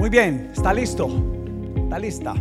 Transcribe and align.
Muy 0.00 0.08
bien, 0.08 0.50
¿está 0.54 0.72
listo? 0.72 1.10
¿Está 1.76 1.98
lista? 1.98 2.34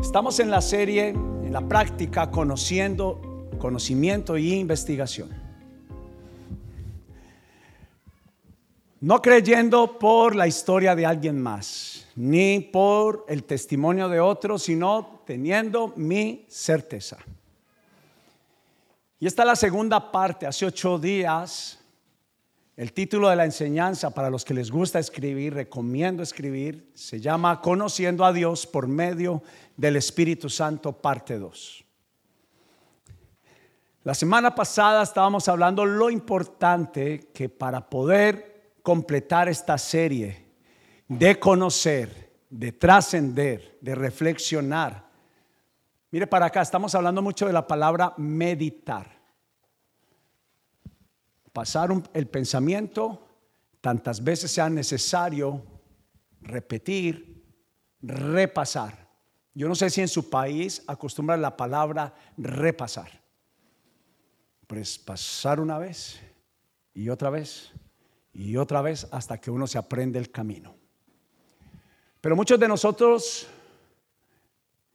Estamos 0.00 0.38
en 0.38 0.48
la 0.48 0.60
serie, 0.60 1.08
en 1.08 1.52
la 1.52 1.60
práctica, 1.60 2.30
conociendo, 2.30 3.48
conocimiento 3.58 4.38
y 4.38 4.52
investigación. 4.52 5.30
No 9.00 9.20
creyendo 9.20 9.98
por 9.98 10.36
la 10.36 10.46
historia 10.46 10.94
de 10.94 11.04
alguien 11.04 11.42
más, 11.42 12.06
ni 12.14 12.60
por 12.60 13.24
el 13.26 13.42
testimonio 13.42 14.08
de 14.08 14.20
otro, 14.20 14.60
sino 14.60 15.24
teniendo 15.26 15.94
mi 15.96 16.46
certeza. 16.48 17.18
Y 19.18 19.26
esta 19.26 19.42
es 19.42 19.46
la 19.48 19.56
segunda 19.56 20.12
parte. 20.12 20.46
Hace 20.46 20.64
ocho 20.64 20.96
días 20.96 21.81
el 22.76 22.92
título 22.92 23.28
de 23.28 23.36
la 23.36 23.44
enseñanza 23.44 24.10
para 24.10 24.30
los 24.30 24.44
que 24.44 24.54
les 24.54 24.70
gusta 24.70 24.98
escribir, 24.98 25.54
recomiendo 25.54 26.22
escribir, 26.22 26.90
se 26.94 27.20
llama 27.20 27.60
Conociendo 27.60 28.24
a 28.24 28.32
Dios 28.32 28.66
por 28.66 28.86
medio 28.86 29.42
del 29.76 29.96
Espíritu 29.96 30.48
Santo, 30.48 30.92
parte 30.92 31.38
2. 31.38 31.84
La 34.04 34.14
semana 34.14 34.54
pasada 34.54 35.02
estábamos 35.02 35.48
hablando 35.48 35.84
lo 35.84 36.10
importante 36.10 37.30
que 37.32 37.48
para 37.48 37.88
poder 37.88 38.72
completar 38.82 39.48
esta 39.48 39.76
serie 39.78 40.46
de 41.06 41.38
conocer, 41.38 42.32
de 42.48 42.72
trascender, 42.72 43.78
de 43.80 43.94
reflexionar. 43.94 45.08
Mire 46.10 46.26
para 46.26 46.46
acá, 46.46 46.62
estamos 46.62 46.94
hablando 46.94 47.22
mucho 47.22 47.46
de 47.46 47.52
la 47.52 47.66
palabra 47.66 48.14
meditar 48.16 49.21
pasar 51.52 51.90
el 52.14 52.26
pensamiento 52.26 53.26
tantas 53.80 54.22
veces 54.22 54.50
sea 54.50 54.70
necesario, 54.70 55.62
repetir, 56.40 57.44
repasar. 58.00 59.08
Yo 59.54 59.68
no 59.68 59.74
sé 59.74 59.90
si 59.90 60.00
en 60.00 60.08
su 60.08 60.30
país 60.30 60.82
acostumbran 60.86 61.42
la 61.42 61.56
palabra 61.56 62.14
repasar. 62.38 63.20
Pues 64.66 64.98
pasar 64.98 65.60
una 65.60 65.78
vez 65.78 66.20
y 66.94 67.08
otra 67.10 67.28
vez 67.28 67.72
y 68.32 68.56
otra 68.56 68.80
vez 68.80 69.06
hasta 69.10 69.38
que 69.38 69.50
uno 69.50 69.66
se 69.66 69.76
aprende 69.76 70.18
el 70.18 70.30
camino. 70.30 70.74
Pero 72.20 72.36
muchos 72.36 72.58
de 72.58 72.68
nosotros 72.68 73.46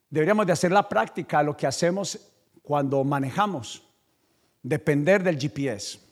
deberíamos 0.09 0.47
de 0.47 0.53
hacer 0.53 0.71
la 0.71 0.87
práctica 0.87 1.43
lo 1.43 1.55
que 1.55 1.67
hacemos 1.67 2.17
cuando 2.63 3.03
manejamos, 3.03 3.83
depender 4.63 5.21
del 5.21 5.37
GPS 5.37 6.06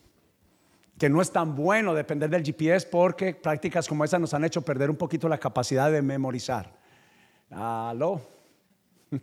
que 0.98 1.10
no 1.10 1.22
es 1.22 1.32
tan 1.32 1.56
bueno 1.56 1.94
depender 1.94 2.30
del 2.30 2.44
GPS 2.44 2.88
porque 2.88 3.34
prácticas 3.34 3.88
como 3.88 4.04
esa 4.04 4.18
nos 4.18 4.34
han 4.34 4.46
hecho 4.46 4.62
perder 4.62 4.90
un 4.90 4.96
poquito 4.96 5.28
la 5.28 5.38
capacidad 5.38 5.92
de 5.92 6.02
memorizar. 6.02 6.72
¿Aló? 7.50 8.22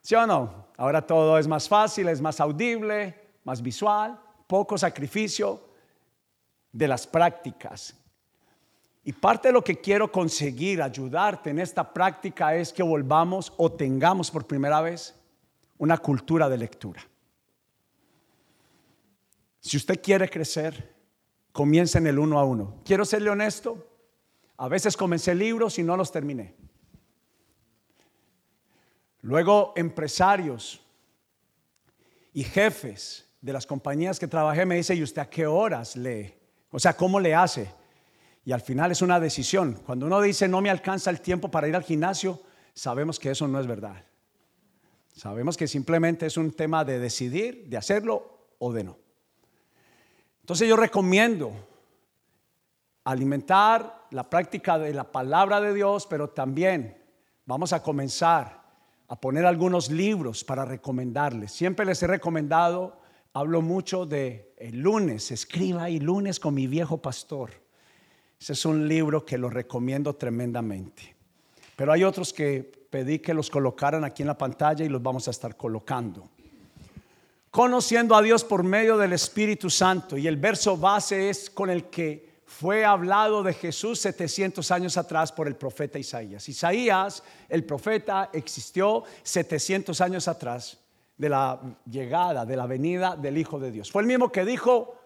¿Sí 0.00 0.14
o 0.14 0.26
no? 0.26 0.66
Ahora 0.76 1.04
todo 1.06 1.38
es 1.38 1.48
más 1.48 1.68
fácil, 1.68 2.08
es 2.08 2.20
más 2.20 2.40
audible, 2.40 3.14
más 3.44 3.62
visual, 3.62 4.18
poco 4.46 4.78
sacrificio 4.78 5.60
de 6.70 6.88
las 6.88 7.06
prácticas. 7.06 7.96
Y 9.02 9.12
parte 9.12 9.48
de 9.48 9.52
lo 9.52 9.62
que 9.62 9.80
quiero 9.80 10.10
conseguir, 10.10 10.80
ayudarte 10.80 11.50
en 11.50 11.58
esta 11.58 11.92
práctica 11.92 12.54
es 12.54 12.72
que 12.72 12.82
volvamos 12.82 13.52
o 13.56 13.70
tengamos 13.70 14.30
por 14.30 14.46
primera 14.46 14.80
vez 14.80 15.14
una 15.78 15.98
cultura 15.98 16.48
de 16.48 16.58
lectura. 16.58 17.02
Si 19.64 19.78
usted 19.78 20.02
quiere 20.02 20.28
crecer, 20.28 20.94
comience 21.50 21.96
en 21.96 22.06
el 22.06 22.18
uno 22.18 22.38
a 22.38 22.44
uno. 22.44 22.82
Quiero 22.84 23.06
serle 23.06 23.30
honesto, 23.30 23.88
a 24.58 24.68
veces 24.68 24.94
comencé 24.94 25.34
libros 25.34 25.78
y 25.78 25.82
no 25.82 25.96
los 25.96 26.12
terminé. 26.12 26.54
Luego 29.22 29.72
empresarios 29.74 30.82
y 32.34 32.44
jefes 32.44 33.26
de 33.40 33.54
las 33.54 33.66
compañías 33.66 34.18
que 34.18 34.28
trabajé 34.28 34.66
me 34.66 34.76
dicen, 34.76 34.98
¿y 34.98 35.02
usted 35.02 35.22
a 35.22 35.30
qué 35.30 35.46
horas 35.46 35.96
lee? 35.96 36.34
O 36.70 36.78
sea, 36.78 36.94
¿cómo 36.94 37.18
le 37.18 37.34
hace? 37.34 37.70
Y 38.44 38.52
al 38.52 38.60
final 38.60 38.92
es 38.92 39.00
una 39.00 39.18
decisión. 39.18 39.80
Cuando 39.86 40.04
uno 40.04 40.20
dice, 40.20 40.46
no 40.46 40.60
me 40.60 40.68
alcanza 40.68 41.08
el 41.08 41.22
tiempo 41.22 41.50
para 41.50 41.68
ir 41.68 41.74
al 41.74 41.84
gimnasio, 41.84 42.38
sabemos 42.74 43.18
que 43.18 43.30
eso 43.30 43.48
no 43.48 43.58
es 43.58 43.66
verdad. 43.66 44.04
Sabemos 45.14 45.56
que 45.56 45.66
simplemente 45.66 46.26
es 46.26 46.36
un 46.36 46.52
tema 46.52 46.84
de 46.84 46.98
decidir, 46.98 47.66
de 47.66 47.78
hacerlo 47.78 48.50
o 48.58 48.70
de 48.70 48.84
no. 48.84 49.03
Entonces 50.44 50.68
yo 50.68 50.76
recomiendo 50.76 51.52
alimentar 53.04 54.08
la 54.10 54.28
práctica 54.28 54.78
de 54.78 54.92
la 54.92 55.10
palabra 55.10 55.58
de 55.58 55.72
Dios, 55.72 56.06
pero 56.06 56.28
también 56.28 56.98
vamos 57.46 57.72
a 57.72 57.82
comenzar 57.82 58.62
a 59.08 59.18
poner 59.18 59.46
algunos 59.46 59.90
libros 59.90 60.44
para 60.44 60.66
recomendarles. 60.66 61.50
Siempre 61.50 61.86
les 61.86 62.02
he 62.02 62.06
recomendado, 62.06 63.00
hablo 63.32 63.62
mucho 63.62 64.04
de 64.04 64.52
el 64.58 64.80
lunes, 64.80 65.30
escriba 65.30 65.88
y 65.88 65.98
lunes 65.98 66.38
con 66.38 66.52
mi 66.52 66.66
viejo 66.66 66.98
pastor. 66.98 67.50
Ese 68.38 68.52
es 68.52 68.66
un 68.66 68.86
libro 68.86 69.24
que 69.24 69.38
lo 69.38 69.48
recomiendo 69.48 70.14
tremendamente. 70.14 71.16
Pero 71.74 71.90
hay 71.90 72.04
otros 72.04 72.34
que 72.34 72.86
pedí 72.90 73.18
que 73.18 73.32
los 73.32 73.48
colocaran 73.48 74.04
aquí 74.04 74.22
en 74.22 74.28
la 74.28 74.36
pantalla 74.36 74.84
y 74.84 74.90
los 74.90 75.02
vamos 75.02 75.26
a 75.26 75.30
estar 75.30 75.56
colocando 75.56 76.28
conociendo 77.54 78.16
a 78.16 78.22
Dios 78.22 78.42
por 78.42 78.64
medio 78.64 78.98
del 78.98 79.12
Espíritu 79.12 79.70
Santo. 79.70 80.16
Y 80.16 80.26
el 80.26 80.36
verso 80.38 80.76
base 80.76 81.30
es 81.30 81.48
con 81.48 81.70
el 81.70 81.84
que 81.84 82.40
fue 82.44 82.84
hablado 82.84 83.44
de 83.44 83.54
Jesús 83.54 84.00
700 84.00 84.72
años 84.72 84.96
atrás 84.96 85.30
por 85.30 85.46
el 85.46 85.54
profeta 85.54 85.96
Isaías. 85.96 86.48
Isaías, 86.48 87.22
el 87.48 87.62
profeta, 87.62 88.30
existió 88.32 89.04
700 89.22 90.00
años 90.00 90.26
atrás 90.26 90.78
de 91.16 91.28
la 91.28 91.60
llegada, 91.88 92.44
de 92.44 92.56
la 92.56 92.66
venida 92.66 93.14
del 93.14 93.38
Hijo 93.38 93.60
de 93.60 93.70
Dios. 93.70 93.88
Fue 93.88 94.02
el 94.02 94.08
mismo 94.08 94.32
que 94.32 94.44
dijo 94.44 94.96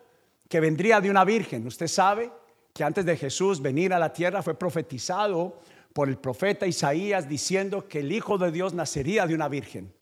que 0.49 0.61
vendría 0.61 1.03
de 1.03 1.11
una 1.11 1.27
virgen. 1.27 1.67
Usted 1.67 1.87
sabe 1.87 2.33
que 2.73 2.83
antes 2.83 3.05
de 3.05 3.19
Jesús 3.19 3.61
venir 3.61 3.93
a 3.93 3.99
la 3.99 4.11
tierra 4.11 4.43
fue 4.43 4.55
profetizado 4.55 5.59
por 5.93 6.09
el 6.09 6.17
profeta 6.17 6.67
Isaías 6.67 7.29
diciendo 7.29 7.87
que 7.87 8.01
el 8.01 8.11
Hijo 8.11 8.39
de 8.39 8.51
Dios 8.51 8.73
nacería 8.73 9.27
de 9.27 9.35
una 9.35 9.49
virgen. 9.49 9.98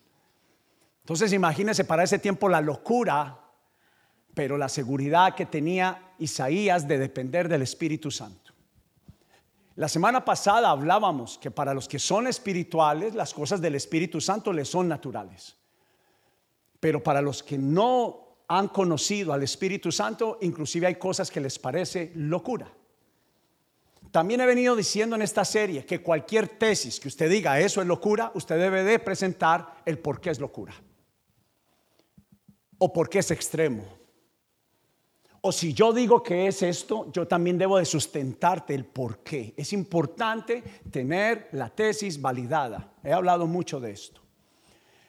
Entonces 1.06 1.33
imagínense 1.33 1.84
para 1.84 2.03
ese 2.03 2.19
tiempo 2.19 2.49
la 2.49 2.61
locura, 2.61 3.39
pero 4.34 4.59
la 4.59 4.69
seguridad 4.69 5.37
que 5.37 5.47
tenía 5.47 6.15
Isaías 6.19 6.89
de 6.89 6.99
depender 6.99 7.49
del 7.49 7.62
Espíritu 7.62 8.11
Santo. 8.11 8.53
La 9.77 9.87
semana 9.87 10.25
pasada 10.25 10.69
hablábamos 10.69 11.39
que 11.39 11.53
para 11.53 11.72
los 11.75 11.87
que 11.87 12.00
son 12.00 12.27
espirituales, 12.27 13.15
las 13.15 13.33
cosas 13.33 13.61
del 13.61 13.77
Espíritu 13.77 14.21
Santo 14.21 14.53
les 14.53 14.69
son 14.69 14.89
naturales. 14.89 15.55
Pero 16.81 17.00
para 17.00 17.23
los 17.23 17.41
que 17.41 17.56
no 17.56 18.38
han 18.49 18.67
conocido 18.67 19.33
al 19.33 19.44
Espíritu 19.44 19.93
Santo, 19.93 20.38
inclusive 20.41 20.88
hay 20.88 20.97
cosas 20.97 21.31
que 21.31 21.41
les 21.41 21.56
parece 21.56 22.11
locura. 22.17 22.69
También 24.11 24.41
he 24.41 24.47
venido 24.47 24.75
diciendo 24.75 25.15
en 25.15 25.23
esta 25.23 25.44
serie 25.44 25.87
que 25.87 26.03
cualquier 26.03 26.49
tesis 26.49 26.99
que 26.99 27.06
usted 27.06 27.31
diga 27.31 27.61
eso 27.61 27.81
es 27.81 27.87
locura, 27.87 28.33
usted 28.34 28.59
debe 28.59 28.83
de 28.83 28.99
presentar 28.99 29.83
el 29.84 30.00
por 30.00 30.21
qué 30.21 30.31
es 30.31 30.41
locura 30.41 30.75
o 32.78 32.92
porque 32.92 33.20
es 33.20 33.31
extremo. 33.31 33.84
O 35.41 35.53
si 35.53 35.72
yo 35.72 35.92
digo 35.92 36.22
que 36.22 36.48
es 36.48 36.62
esto, 36.62 37.10
yo 37.12 37.28
también 37.28 37.56
debo 37.56 37.78
de 37.78 37.84
sustentarte 37.84 38.75
el 38.75 38.84
por 38.84 39.19
qué. 39.19 39.54
Es 39.56 39.72
importante 39.72 40.62
tener 40.91 41.48
la 41.53 41.69
tesis 41.69 42.20
validada. 42.20 42.92
He 43.04 43.12
hablado 43.12 43.47
mucho 43.47 43.78
de 43.78 43.92
esto. 43.92 44.20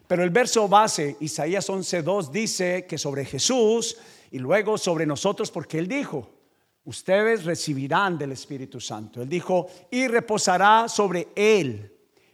Pero 0.07 0.23
el 0.23 0.29
verso 0.29 0.67
base, 0.67 1.17
Isaías 1.22 1.67
11.2, 1.67 2.29
dice 2.29 2.85
que 2.85 3.00
sobre 3.00 3.25
Jesús 3.25 3.97
y 4.29 4.38
luego 4.38 4.78
sobre 4.78 5.07
nosotros, 5.07 5.49
porque 5.49 5.79
Él 5.79 5.87
dijo, 5.87 6.29
ustedes 6.85 7.43
recibirán 7.43 8.17
del 8.17 8.34
Espíritu 8.34 8.79
Santo. 8.79 9.23
Él 9.23 9.29
dijo, 9.29 9.67
y 9.90 10.08
reposará 10.08 10.87
sobre 10.87 11.29
Él 11.35 11.91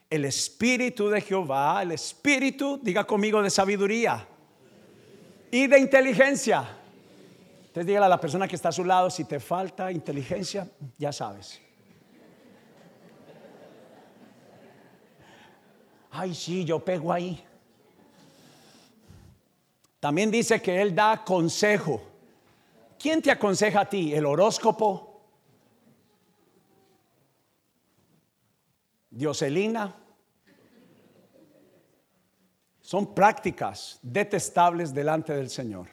el 0.10 0.26
Espíritu 0.26 1.08
de 1.08 1.22
Jehová, 1.22 1.82
el 1.82 1.94
Espíritu, 1.94 2.80
diga 2.84 3.06
conmigo, 3.06 3.42
de 3.42 3.50
sabiduría 3.50 4.28
y 5.54 5.68
de 5.68 5.78
inteligencia. 5.78 6.68
Entonces 7.60 7.86
dígale 7.86 8.08
a 8.08 8.10
la 8.10 8.20
persona 8.20 8.48
que 8.48 8.56
está 8.56 8.70
a 8.70 8.72
su 8.72 8.84
lado, 8.84 9.12
si 9.12 9.24
te 9.26 9.40
falta 9.40 9.92
inteligencia, 9.92 10.68
ya 10.98 11.14
sabes. 11.14 11.62
Ay, 16.10 16.34
sí, 16.34 16.66
yo 16.66 16.84
pego 16.84 17.14
ahí. 17.14 17.44
También 20.00 20.32
dice 20.32 20.60
que 20.60 20.82
Él 20.82 20.96
da 20.96 21.24
consejo. 21.24 22.02
¿Quién 22.98 23.22
te 23.22 23.30
aconseja 23.30 23.82
a 23.82 23.86
ti? 23.86 24.12
¿El 24.12 24.26
horóscopo? 24.26 25.22
¿Dioselina? 29.12 30.03
Son 32.84 33.16
prácticas 33.16 33.98
detestables 34.04 34.94
delante 34.94 35.34
del 35.34 35.50
Señor. 35.50 35.88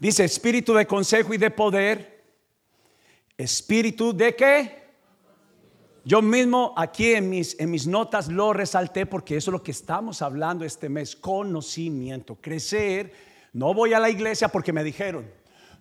Dice 0.00 0.24
espíritu 0.24 0.74
de 0.74 0.86
consejo 0.86 1.32
y 1.32 1.38
de 1.38 1.50
poder, 1.52 2.16
Espíritu 3.38 4.16
de 4.16 4.34
qué? 4.34 4.86
Yo 6.04 6.22
mismo 6.22 6.72
aquí 6.76 7.12
en 7.12 7.28
mis, 7.28 7.58
en 7.60 7.70
mis 7.70 7.86
notas 7.86 8.28
lo 8.28 8.52
resalté 8.52 9.04
porque 9.04 9.36
eso 9.36 9.50
es 9.50 9.52
lo 9.52 9.62
que 9.62 9.72
estamos 9.72 10.22
hablando 10.22 10.64
este 10.64 10.88
mes, 10.88 11.14
conocimiento, 11.14 12.36
crecer. 12.36 13.12
No 13.52 13.74
voy 13.74 13.92
a 13.92 14.00
la 14.00 14.08
iglesia 14.08 14.48
porque 14.48 14.72
me 14.72 14.82
dijeron, 14.82 15.30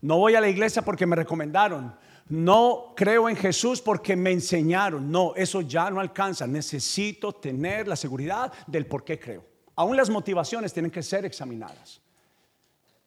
no 0.02 0.18
voy 0.18 0.36
a 0.36 0.42
la 0.42 0.50
iglesia 0.50 0.82
porque 0.82 1.06
me 1.06 1.16
recomendaron, 1.16 1.96
no 2.28 2.94
creo 2.96 3.30
en 3.30 3.38
Jesús 3.38 3.80
porque 3.80 4.18
me 4.18 4.32
enseñaron. 4.32 5.10
No, 5.10 5.34
eso 5.36 5.62
ya 5.62 5.90
no 5.90 6.02
alcanza. 6.02 6.46
Necesito 6.48 7.32
tener 7.34 7.88
la 7.88 7.96
seguridad 7.96 8.52
del 8.68 8.88
por 8.88 9.06
qué 9.06 9.18
creo. 9.18 9.55
Aún 9.76 9.98
las 9.98 10.10
motivaciones 10.10 10.74
tienen 10.74 10.92
que 10.92 11.04
ser 11.04 11.26
examinadas. 11.26 12.02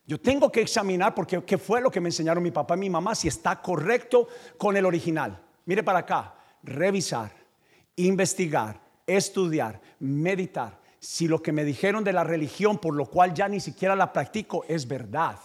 Yo 0.07 0.19
tengo 0.19 0.51
que 0.51 0.63
examinar 0.63 1.15
porque 1.15 1.43
qué 1.45 1.59
fue 1.59 1.81
lo 1.81 1.91
que 1.91 2.01
me 2.01 2.09
enseñaron 2.09 2.43
mi 2.43 2.51
papá 2.51 2.77
y 2.77 2.81
mi 2.81 2.91
mamá, 2.91 3.15
si 3.15 3.29
está 3.29 3.61
correcto 3.61 4.29
con 4.57 4.77
el 4.77 4.87
original. 4.87 5.39
Mire 5.67 5.83
para 5.83 5.99
acá, 6.01 6.35
revisar, 6.63 7.31
investigar, 7.97 8.81
estudiar, 9.07 9.81
meditar. 10.01 10.79
Si 10.99 11.29
lo 11.29 11.43
que 11.43 11.53
me 11.53 11.65
dijeron 11.65 12.05
de 12.05 12.13
la 12.13 12.25
religión, 12.25 12.79
por 12.79 12.95
lo 12.95 13.07
cual 13.07 13.35
ya 13.35 13.49
ni 13.49 13.61
siquiera 13.61 13.95
la 13.95 14.13
practico, 14.13 14.65
es 14.67 14.89
verdad. 14.89 15.39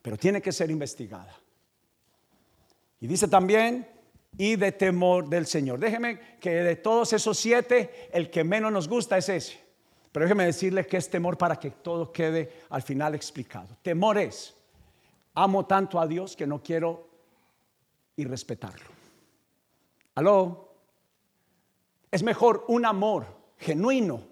Pero 0.00 0.16
tiene 0.16 0.40
que 0.40 0.52
ser 0.52 0.70
investigada. 0.70 1.36
Y 3.00 3.06
dice 3.06 3.28
también, 3.28 3.86
y 4.38 4.56
de 4.56 4.72
temor 4.72 5.28
del 5.28 5.46
Señor. 5.46 5.80
Déjeme 5.80 6.38
que 6.38 6.50
de 6.50 6.76
todos 6.76 7.12
esos 7.12 7.38
siete, 7.38 8.08
el 8.12 8.30
que 8.30 8.44
menos 8.44 8.72
nos 8.72 8.88
gusta 8.88 9.18
es 9.18 9.28
ese. 9.28 9.69
Pero 10.12 10.24
déjeme 10.24 10.44
decirle 10.44 10.86
que 10.86 10.96
es 10.96 11.08
temor 11.08 11.38
para 11.38 11.56
que 11.56 11.70
todo 11.70 12.10
quede 12.10 12.64
al 12.70 12.82
final 12.82 13.14
explicado. 13.14 13.76
Temor 13.82 14.18
es, 14.18 14.54
amo 15.34 15.66
tanto 15.66 16.00
a 16.00 16.06
Dios 16.06 16.34
que 16.34 16.46
no 16.46 16.62
quiero 16.62 17.08
irrespetarlo. 18.16 18.90
¿Aló? 20.16 20.74
Es 22.10 22.22
mejor 22.22 22.64
un 22.68 22.84
amor 22.84 23.26
genuino, 23.56 24.22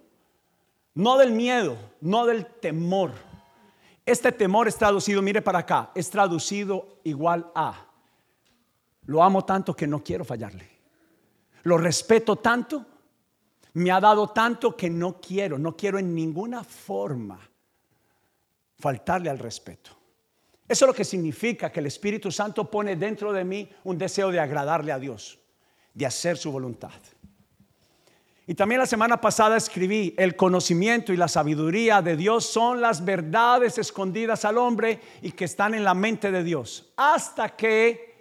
no 0.94 1.16
del 1.16 1.32
miedo, 1.32 1.76
no 2.00 2.26
del 2.26 2.46
temor. 2.46 3.12
Este 4.04 4.32
temor 4.32 4.66
es 4.66 4.76
traducido, 4.76 5.22
mire 5.22 5.42
para 5.42 5.60
acá, 5.60 5.92
es 5.94 6.10
traducido 6.10 6.98
igual 7.04 7.52
a, 7.54 7.86
lo 9.04 9.22
amo 9.22 9.44
tanto 9.44 9.74
que 9.74 9.86
no 9.86 10.02
quiero 10.02 10.24
fallarle. 10.24 10.68
Lo 11.62 11.78
respeto 11.78 12.36
tanto 12.36 12.84
me 13.78 13.90
ha 13.90 14.00
dado 14.00 14.28
tanto 14.28 14.76
que 14.76 14.90
no 14.90 15.20
quiero, 15.20 15.58
no 15.58 15.76
quiero 15.76 15.98
en 15.98 16.14
ninguna 16.14 16.64
forma 16.64 17.38
faltarle 18.78 19.30
al 19.30 19.38
respeto. 19.38 19.90
Eso 20.68 20.84
es 20.84 20.88
lo 20.88 20.94
que 20.94 21.04
significa 21.04 21.72
que 21.72 21.80
el 21.80 21.86
Espíritu 21.86 22.30
Santo 22.30 22.70
pone 22.70 22.96
dentro 22.96 23.32
de 23.32 23.44
mí 23.44 23.68
un 23.84 23.96
deseo 23.96 24.30
de 24.30 24.40
agradarle 24.40 24.92
a 24.92 24.98
Dios, 24.98 25.38
de 25.94 26.04
hacer 26.04 26.36
su 26.36 26.52
voluntad. 26.52 26.92
Y 28.46 28.54
también 28.54 28.80
la 28.80 28.86
semana 28.86 29.20
pasada 29.20 29.56
escribí, 29.56 30.14
el 30.16 30.34
conocimiento 30.34 31.12
y 31.12 31.16
la 31.16 31.28
sabiduría 31.28 32.00
de 32.00 32.16
Dios 32.16 32.46
son 32.46 32.80
las 32.80 33.04
verdades 33.04 33.78
escondidas 33.78 34.44
al 34.44 34.58
hombre 34.58 35.00
y 35.22 35.32
que 35.32 35.44
están 35.44 35.74
en 35.74 35.84
la 35.84 35.94
mente 35.94 36.30
de 36.30 36.42
Dios, 36.42 36.92
hasta 36.96 37.56
que 37.56 38.14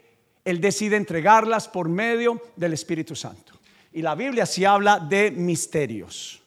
Él 0.44 0.60
decide 0.60 0.98
entregarlas 0.98 1.68
por 1.68 1.88
medio 1.88 2.42
del 2.56 2.74
Espíritu 2.74 3.16
Santo. 3.16 3.57
Y 3.92 4.02
la 4.02 4.16
Biblia 4.16 4.46
sí 4.46 4.66
habla 4.66 5.00
de 5.00 5.32
misterios. 5.32 6.42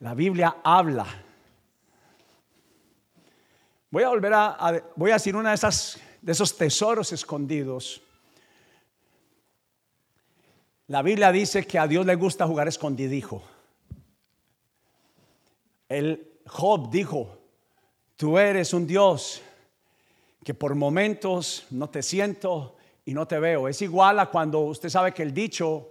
La 0.00 0.14
Biblia 0.14 0.56
habla. 0.64 1.06
Voy 3.90 4.02
a 4.02 4.08
volver 4.08 4.32
a, 4.34 4.82
voy 4.96 5.10
a 5.10 5.14
decir 5.14 5.36
una 5.36 5.50
de 5.50 5.56
esas 5.56 6.00
de 6.20 6.32
esos 6.32 6.56
tesoros 6.56 7.12
escondidos. 7.12 8.02
La 10.88 11.02
Biblia 11.02 11.32
dice 11.32 11.66
que 11.66 11.78
a 11.78 11.86
Dios 11.86 12.04
le 12.04 12.14
gusta 12.16 12.46
jugar 12.46 12.68
escondidijo. 12.68 13.42
El 15.88 16.40
Job 16.46 16.90
dijo, 16.90 17.38
tú 18.16 18.38
eres 18.38 18.74
un 18.74 18.86
Dios 18.86 19.40
que 20.44 20.54
por 20.54 20.74
momentos 20.74 21.66
no 21.70 21.88
te 21.88 22.02
siento 22.02 22.76
y 23.04 23.14
no 23.14 23.26
te 23.26 23.38
veo. 23.38 23.68
Es 23.68 23.82
igual 23.82 24.18
a 24.18 24.26
cuando 24.26 24.60
usted 24.60 24.88
sabe 24.88 25.12
que 25.12 25.22
el 25.22 25.32
dicho 25.32 25.88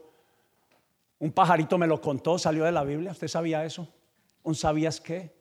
un 1.20 1.32
pajarito 1.32 1.78
me 1.78 1.86
lo 1.86 2.00
contó, 2.02 2.40
salió 2.40 2.64
de 2.64 2.72
la 2.72 2.84
Biblia. 2.84 3.12
¿Usted 3.12 3.28
sabía 3.28 3.66
eso? 3.66 3.88
¿Un 4.44 4.56
sabías 4.56 5.02
qué? 5.02 5.34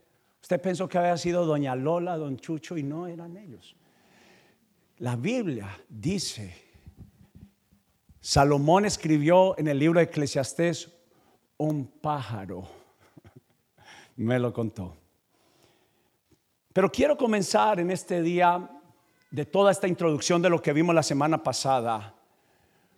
Usted 0.43 0.61
pensó 0.61 0.89
que 0.89 0.99
había 0.99 1.17
sido 1.17 1.47
doña 1.47 1.75
Lola, 1.77 2.17
don 2.17 2.37
Chucho 2.37 2.77
y 2.77 2.83
no 2.83 3.07
eran 3.07 3.37
ellos. 3.37 3.77
La 4.99 5.15
Biblia 5.15 5.69
dice, 5.89 6.55
Salomón 8.21 8.85
escribió 8.85 9.57
en 9.59 9.69
el 9.69 9.79
libro 9.79 10.01
de 10.01 10.07
Eclesiastés, 10.07 10.93
un 11.57 11.87
pájaro 11.87 12.69
me 14.17 14.39
lo 14.39 14.53
contó. 14.53 14.97
Pero 16.73 16.91
quiero 16.91 17.17
comenzar 17.17 17.79
en 17.79 17.91
este 17.91 18.23
día 18.23 18.69
de 19.31 19.45
toda 19.45 19.71
esta 19.71 19.87
introducción 19.87 20.43
de 20.43 20.51
lo 20.51 20.61
que 20.61 20.73
vimos 20.73 20.95
la 20.95 21.03
semana 21.03 21.43
pasada, 21.43 22.15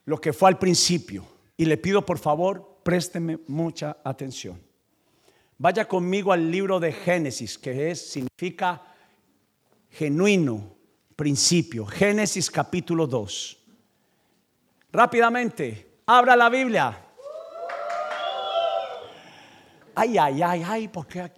lo 0.04 0.20
que 0.20 0.32
fue 0.32 0.48
al 0.48 0.58
principio. 0.58 1.26
Y 1.56 1.66
le 1.66 1.76
pido 1.76 2.04
por 2.06 2.18
favor 2.18 2.69
présteme 2.82 3.38
mucha 3.48 3.98
atención. 4.04 4.60
Vaya 5.58 5.86
conmigo 5.86 6.32
al 6.32 6.50
libro 6.50 6.80
de 6.80 6.92
Génesis, 6.92 7.58
que 7.58 7.90
es, 7.90 8.10
significa 8.10 8.82
genuino, 9.90 10.76
principio. 11.16 11.84
Génesis 11.84 12.50
capítulo 12.50 13.06
2. 13.06 13.58
Rápidamente, 14.92 16.00
abra 16.06 16.34
la 16.34 16.48
Biblia. 16.48 17.06
Ay, 19.94 20.16
ay, 20.16 20.42
ay, 20.42 20.62
ay, 20.64 20.88
porque 20.88 21.30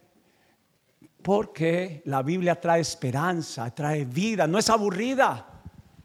porque 1.23 2.03
la 2.07 2.23
Biblia 2.23 2.61
trae 2.61 2.81
esperanza, 2.81 3.73
trae 3.73 4.05
vida, 4.05 4.47
no 4.47 4.59
es 4.59 4.69
aburrida. 4.69 5.47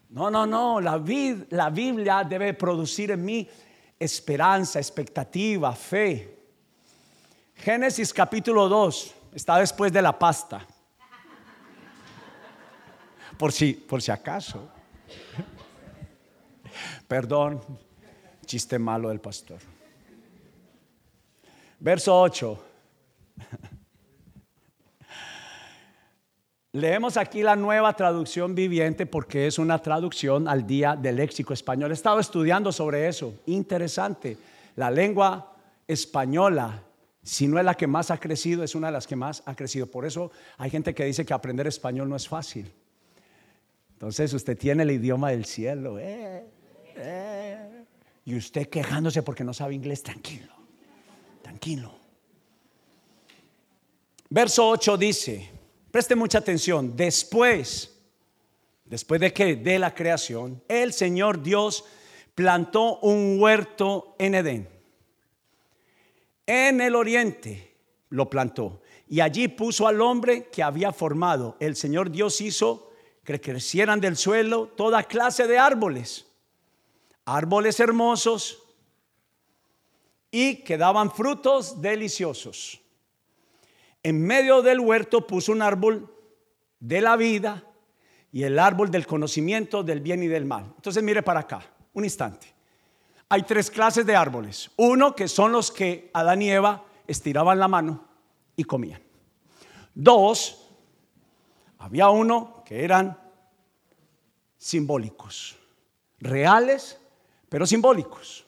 No, 0.09 0.29
no, 0.29 0.45
no, 0.45 0.79
la, 0.79 1.03
la 1.49 1.69
Biblia 1.69 2.23
debe 2.23 2.53
producir 2.53 3.11
en 3.11 3.25
mí 3.25 3.49
esperanza, 3.99 4.79
expectativa, 4.79 5.73
fe. 5.73 6.37
Génesis 7.55 8.13
capítulo 8.13 8.69
2 8.69 9.15
está 9.33 9.57
después 9.57 9.91
de 9.91 10.01
la 10.01 10.17
pasta. 10.17 10.65
Por 13.37 13.51
si, 13.51 13.73
por 13.73 14.01
si 14.01 14.11
acaso. 14.11 14.69
Perdón, 17.07 17.61
chiste 18.45 18.77
malo 18.79 19.09
del 19.09 19.19
pastor. 19.19 19.59
Verso 21.79 22.19
8. 22.19 22.63
Leemos 26.77 27.17
aquí 27.17 27.41
la 27.41 27.55
nueva 27.55 27.91
traducción 27.93 28.53
viviente 28.53 29.07
porque 29.07 29.47
es 29.47 29.57
una 29.57 29.81
traducción 29.81 30.47
al 30.47 30.67
día 30.67 30.95
del 30.95 31.15
léxico 31.15 31.51
español. 31.51 31.89
He 31.89 31.95
estado 31.95 32.19
estudiando 32.19 32.71
sobre 32.71 33.07
eso. 33.07 33.33
Interesante. 33.47 34.37
La 34.75 34.91
lengua 34.91 35.55
española, 35.87 36.83
si 37.23 37.47
no 37.47 37.57
es 37.57 37.65
la 37.65 37.73
que 37.73 37.87
más 37.87 38.11
ha 38.11 38.19
crecido, 38.19 38.63
es 38.63 38.75
una 38.75 38.89
de 38.89 38.93
las 38.93 39.07
que 39.07 39.15
más 39.15 39.41
ha 39.47 39.55
crecido. 39.55 39.87
Por 39.87 40.05
eso 40.05 40.29
hay 40.59 40.69
gente 40.69 40.93
que 40.93 41.03
dice 41.03 41.25
que 41.25 41.33
aprender 41.33 41.65
español 41.65 42.07
no 42.07 42.15
es 42.15 42.27
fácil. 42.27 42.71
Entonces 43.93 44.31
usted 44.33 44.55
tiene 44.55 44.83
el 44.83 44.91
idioma 44.91 45.31
del 45.31 45.45
cielo. 45.45 45.97
Eh, 45.97 46.45
eh, 46.95 47.85
y 48.23 48.35
usted 48.35 48.69
quejándose 48.69 49.23
porque 49.23 49.43
no 49.43 49.51
sabe 49.51 49.73
inglés, 49.73 50.03
tranquilo. 50.03 50.53
Tranquilo. 51.41 51.95
Verso 54.29 54.69
8 54.69 54.95
dice. 54.95 55.56
Preste 55.91 56.15
mucha 56.15 56.39
atención. 56.39 56.95
Después, 56.95 57.97
después 58.85 59.21
de 59.21 59.33
que 59.33 59.55
de 59.55 59.79
la 59.79 59.93
creación, 59.93 60.61
el 60.67 60.93
Señor 60.93 61.41
Dios 61.41 61.85
plantó 62.35 62.99
un 62.99 63.37
huerto 63.39 64.15
en 64.19 64.35
Edén. 64.35 64.69
En 66.45 66.81
el 66.81 66.95
oriente 66.95 67.75
lo 68.09 68.29
plantó 68.29 68.81
y 69.09 69.21
allí 69.21 69.47
puso 69.47 69.87
al 69.87 70.01
hombre 70.01 70.49
que 70.49 70.63
había 70.63 70.91
formado. 70.91 71.57
El 71.59 71.75
Señor 71.75 72.11
Dios 72.11 72.39
hizo 72.41 72.91
que 73.23 73.41
crecieran 73.41 73.99
del 73.99 74.15
suelo 74.15 74.67
toda 74.67 75.03
clase 75.03 75.47
de 75.47 75.57
árboles, 75.57 76.25
árboles 77.25 77.79
hermosos 77.79 78.63
y 80.31 80.63
que 80.63 80.77
daban 80.77 81.11
frutos 81.11 81.81
deliciosos 81.81 82.81
en 84.07 84.25
medio 84.25 84.61
del 84.61 84.79
huerto 84.79 85.27
puso 85.27 85.51
un 85.51 85.61
árbol 85.61 86.09
de 86.79 87.01
la 87.01 87.17
vida 87.17 87.65
y 88.31 88.43
el 88.43 88.57
árbol 88.57 88.89
del 88.89 89.05
conocimiento 89.05 89.83
del 89.83 89.99
bien 89.99 90.23
y 90.23 90.27
del 90.27 90.45
mal. 90.45 90.71
Entonces 90.77 91.03
mire 91.03 91.21
para 91.23 91.41
acá, 91.41 91.61
un 91.91 92.05
instante. 92.05 92.47
Hay 93.27 93.43
tres 93.43 93.69
clases 93.69 94.05
de 94.05 94.15
árboles. 94.15 94.71
Uno 94.77 95.13
que 95.13 95.27
son 95.27 95.51
los 95.51 95.71
que 95.71 96.09
Adán 96.13 96.41
y 96.41 96.49
Eva 96.49 96.85
estiraban 97.05 97.59
la 97.59 97.67
mano 97.67 98.07
y 98.55 98.63
comían. 98.63 99.01
Dos, 99.93 100.69
había 101.77 102.07
uno 102.07 102.63
que 102.65 102.85
eran 102.85 103.19
simbólicos. 104.57 105.57
reales, 106.19 106.97
pero 107.49 107.67
simbólicos. 107.67 108.47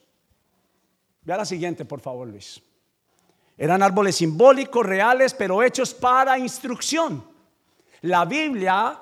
Vea 1.23 1.35
la 1.35 1.43
siguiente, 1.43 1.83
por 1.83 1.99
favor, 1.99 2.29
Luis. 2.29 2.61
Eran 3.61 3.83
árboles 3.83 4.15
simbólicos, 4.15 4.85
reales, 4.85 5.33
pero 5.33 5.61
hechos 5.61 5.93
para 5.93 6.39
instrucción. 6.39 7.21
La 7.99 8.23
Biblia 8.23 8.97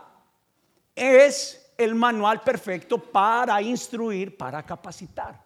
es 0.96 1.72
el 1.78 1.94
manual 1.94 2.42
perfecto 2.42 2.98
para 2.98 3.62
instruir, 3.62 4.36
para 4.36 4.64
capacitar. 4.64 5.46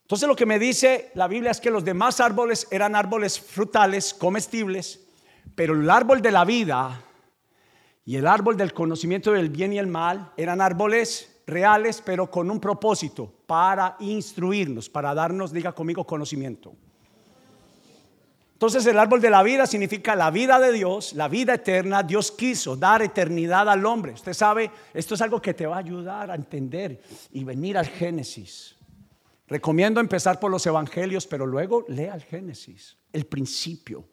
Entonces 0.00 0.26
lo 0.26 0.34
que 0.34 0.46
me 0.46 0.58
dice 0.58 1.10
la 1.12 1.28
Biblia 1.28 1.50
es 1.50 1.60
que 1.60 1.70
los 1.70 1.84
demás 1.84 2.18
árboles 2.20 2.68
eran 2.70 2.96
árboles 2.96 3.38
frutales, 3.38 4.14
comestibles, 4.14 5.06
pero 5.54 5.74
el 5.74 5.90
árbol 5.90 6.22
de 6.22 6.32
la 6.32 6.46
vida 6.46 7.02
y 8.06 8.16
el 8.16 8.26
árbol 8.26 8.56
del 8.56 8.72
conocimiento 8.72 9.32
del 9.32 9.50
bien 9.50 9.74
y 9.74 9.78
el 9.78 9.88
mal 9.88 10.32
eran 10.38 10.62
árboles 10.62 11.33
reales, 11.46 12.02
pero 12.04 12.30
con 12.30 12.50
un 12.50 12.60
propósito, 12.60 13.32
para 13.46 13.96
instruirnos, 14.00 14.88
para 14.88 15.14
darnos, 15.14 15.52
diga 15.52 15.72
conmigo, 15.72 16.06
conocimiento. 16.06 16.74
Entonces 18.54 18.86
el 18.86 18.98
árbol 18.98 19.20
de 19.20 19.30
la 19.30 19.42
vida 19.42 19.66
significa 19.66 20.14
la 20.14 20.30
vida 20.30 20.58
de 20.58 20.72
Dios, 20.72 21.12
la 21.12 21.28
vida 21.28 21.54
eterna. 21.54 22.02
Dios 22.02 22.32
quiso 22.32 22.76
dar 22.76 23.02
eternidad 23.02 23.68
al 23.68 23.84
hombre. 23.84 24.12
Usted 24.12 24.32
sabe, 24.32 24.70
esto 24.94 25.16
es 25.16 25.20
algo 25.20 25.42
que 25.42 25.52
te 25.52 25.66
va 25.66 25.76
a 25.76 25.80
ayudar 25.80 26.30
a 26.30 26.34
entender 26.34 27.02
y 27.32 27.44
venir 27.44 27.76
al 27.76 27.86
Génesis. 27.86 28.76
Recomiendo 29.48 30.00
empezar 30.00 30.40
por 30.40 30.50
los 30.50 30.64
evangelios, 30.66 31.26
pero 31.26 31.44
luego 31.44 31.84
lea 31.88 32.14
el 32.14 32.22
Génesis, 32.22 32.96
el 33.12 33.26
principio. 33.26 34.04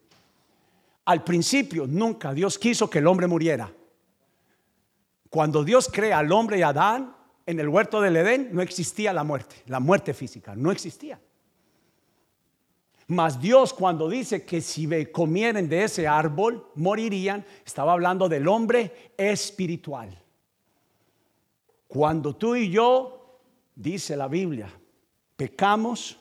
Al 1.06 1.24
principio 1.24 1.86
nunca 1.86 2.34
Dios 2.34 2.58
quiso 2.58 2.90
que 2.90 2.98
el 2.98 3.06
hombre 3.06 3.26
muriera. 3.26 3.72
Cuando 5.30 5.64
Dios 5.64 5.88
crea 5.90 6.18
al 6.18 6.30
hombre 6.30 6.58
y 6.58 6.62
a 6.62 6.68
Adán 6.68 7.16
en 7.46 7.60
el 7.60 7.68
huerto 7.68 8.00
del 8.00 8.16
Edén, 8.16 8.50
no 8.52 8.62
existía 8.62 9.12
la 9.12 9.24
muerte, 9.24 9.56
la 9.66 9.80
muerte 9.80 10.14
física, 10.14 10.54
no 10.54 10.70
existía. 10.70 11.20
Mas 13.08 13.40
Dios 13.40 13.74
cuando 13.74 14.08
dice 14.08 14.44
que 14.44 14.60
si 14.60 14.88
comieren 15.06 15.68
de 15.68 15.84
ese 15.84 16.06
árbol, 16.06 16.66
morirían, 16.76 17.44
estaba 17.64 17.92
hablando 17.92 18.28
del 18.28 18.48
hombre 18.48 19.12
espiritual. 19.16 20.18
Cuando 21.88 22.34
tú 22.34 22.56
y 22.56 22.70
yo, 22.70 23.38
dice 23.74 24.16
la 24.16 24.28
Biblia, 24.28 24.72
pecamos, 25.36 26.18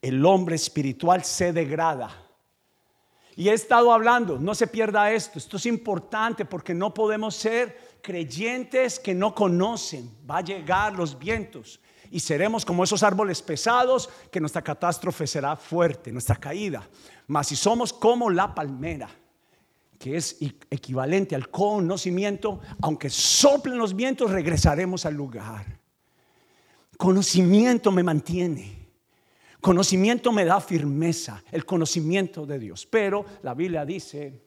el 0.00 0.24
hombre 0.24 0.56
espiritual 0.56 1.24
se 1.24 1.52
degrada. 1.52 2.10
Y 3.34 3.48
he 3.48 3.52
estado 3.52 3.92
hablando, 3.92 4.38
no 4.38 4.54
se 4.54 4.66
pierda 4.66 5.10
esto, 5.10 5.38
esto 5.38 5.56
es 5.56 5.66
importante 5.66 6.44
porque 6.44 6.74
no 6.74 6.92
podemos 6.92 7.34
ser 7.34 7.91
creyentes 8.02 8.98
que 8.98 9.14
no 9.14 9.34
conocen. 9.34 10.10
Va 10.28 10.38
a 10.38 10.42
llegar 10.42 10.92
los 10.92 11.18
vientos 11.18 11.80
y 12.10 12.20
seremos 12.20 12.64
como 12.64 12.84
esos 12.84 13.02
árboles 13.02 13.40
pesados 13.40 14.10
que 14.30 14.40
nuestra 14.40 14.62
catástrofe 14.62 15.26
será 15.26 15.56
fuerte, 15.56 16.12
nuestra 16.12 16.36
caída. 16.36 16.86
Mas 17.26 17.46
si 17.46 17.56
somos 17.56 17.92
como 17.92 18.28
la 18.28 18.54
palmera, 18.54 19.08
que 19.98 20.16
es 20.16 20.36
equivalente 20.68 21.34
al 21.34 21.48
conocimiento, 21.48 22.60
aunque 22.82 23.08
soplen 23.08 23.78
los 23.78 23.94
vientos, 23.94 24.30
regresaremos 24.30 25.06
al 25.06 25.14
lugar. 25.14 25.64
Conocimiento 26.98 27.90
me 27.90 28.02
mantiene. 28.02 28.82
Conocimiento 29.60 30.32
me 30.32 30.44
da 30.44 30.60
firmeza, 30.60 31.42
el 31.52 31.64
conocimiento 31.64 32.44
de 32.44 32.58
Dios. 32.58 32.84
Pero 32.84 33.24
la 33.42 33.54
Biblia 33.54 33.84
dice 33.86 34.42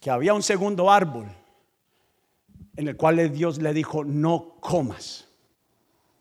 que 0.00 0.10
había 0.10 0.32
un 0.32 0.42
segundo 0.42 0.88
árbol 0.88 1.26
en 2.78 2.86
el 2.86 2.96
cual 2.96 3.32
Dios 3.32 3.58
le 3.58 3.74
dijo, 3.74 4.04
no 4.04 4.54
comas 4.60 5.26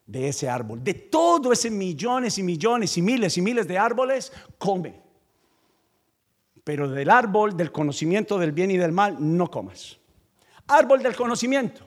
de 0.07 0.29
ese 0.29 0.49
árbol. 0.49 0.83
De 0.83 0.95
todo 0.95 1.51
ese 1.53 1.69
millones 1.69 2.39
y 2.39 2.41
millones 2.41 2.97
y 2.97 3.01
miles 3.03 3.37
y 3.37 3.43
miles 3.43 3.67
de 3.67 3.77
árboles, 3.77 4.33
come. 4.57 4.99
Pero 6.63 6.89
del 6.89 7.11
árbol 7.11 7.55
del 7.55 7.71
conocimiento 7.71 8.39
del 8.39 8.53
bien 8.53 8.71
y 8.71 8.77
del 8.77 8.91
mal, 8.91 9.17
no 9.19 9.51
comas. 9.51 9.99
Árbol 10.65 11.03
del 11.03 11.15
conocimiento. 11.15 11.85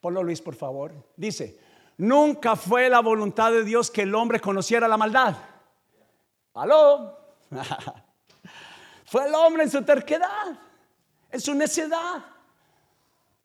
Ponlo 0.00 0.22
Luis, 0.22 0.40
por 0.40 0.54
favor. 0.54 0.94
Dice, 1.14 1.58
nunca 1.98 2.56
fue 2.56 2.88
la 2.88 3.00
voluntad 3.00 3.52
de 3.52 3.62
Dios 3.62 3.90
que 3.90 4.02
el 4.02 4.14
hombre 4.14 4.40
conociera 4.40 4.88
la 4.88 4.96
maldad. 4.96 5.36
¿Aló? 6.54 7.14
fue 9.04 9.26
el 9.26 9.34
hombre 9.34 9.64
en 9.64 9.70
su 9.70 9.82
terquedad 9.82 10.71
en 11.32 11.40
su 11.40 11.54
necedad. 11.54 12.24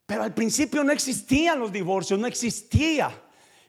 Pero 0.06 0.24
al 0.24 0.34
principio 0.34 0.84
no 0.84 0.92
existían 0.92 1.60
los 1.60 1.72
divorcios, 1.72 2.20
no 2.20 2.28
existía 2.28 3.10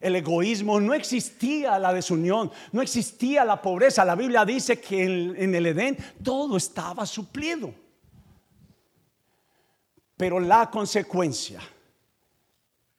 el 0.01 0.15
egoísmo, 0.17 0.81
no 0.81 0.95
existía 0.95 1.79
la 1.79 1.93
desunión, 1.93 2.51
no 2.73 2.83
existía 2.83 3.45
la 3.45 3.61
pobreza. 3.61 4.05
La 4.05 4.15
Biblia 4.15 4.45
dice 4.45 4.81
que 4.81 5.05
en, 5.05 5.55
el 5.55 5.67
Edén 5.67 5.97
todo 6.23 6.57
estaba 6.57 7.07
suplido. 7.07 7.73
Pero 10.17 10.39
la 10.39 10.71
consecuencia 10.71 11.61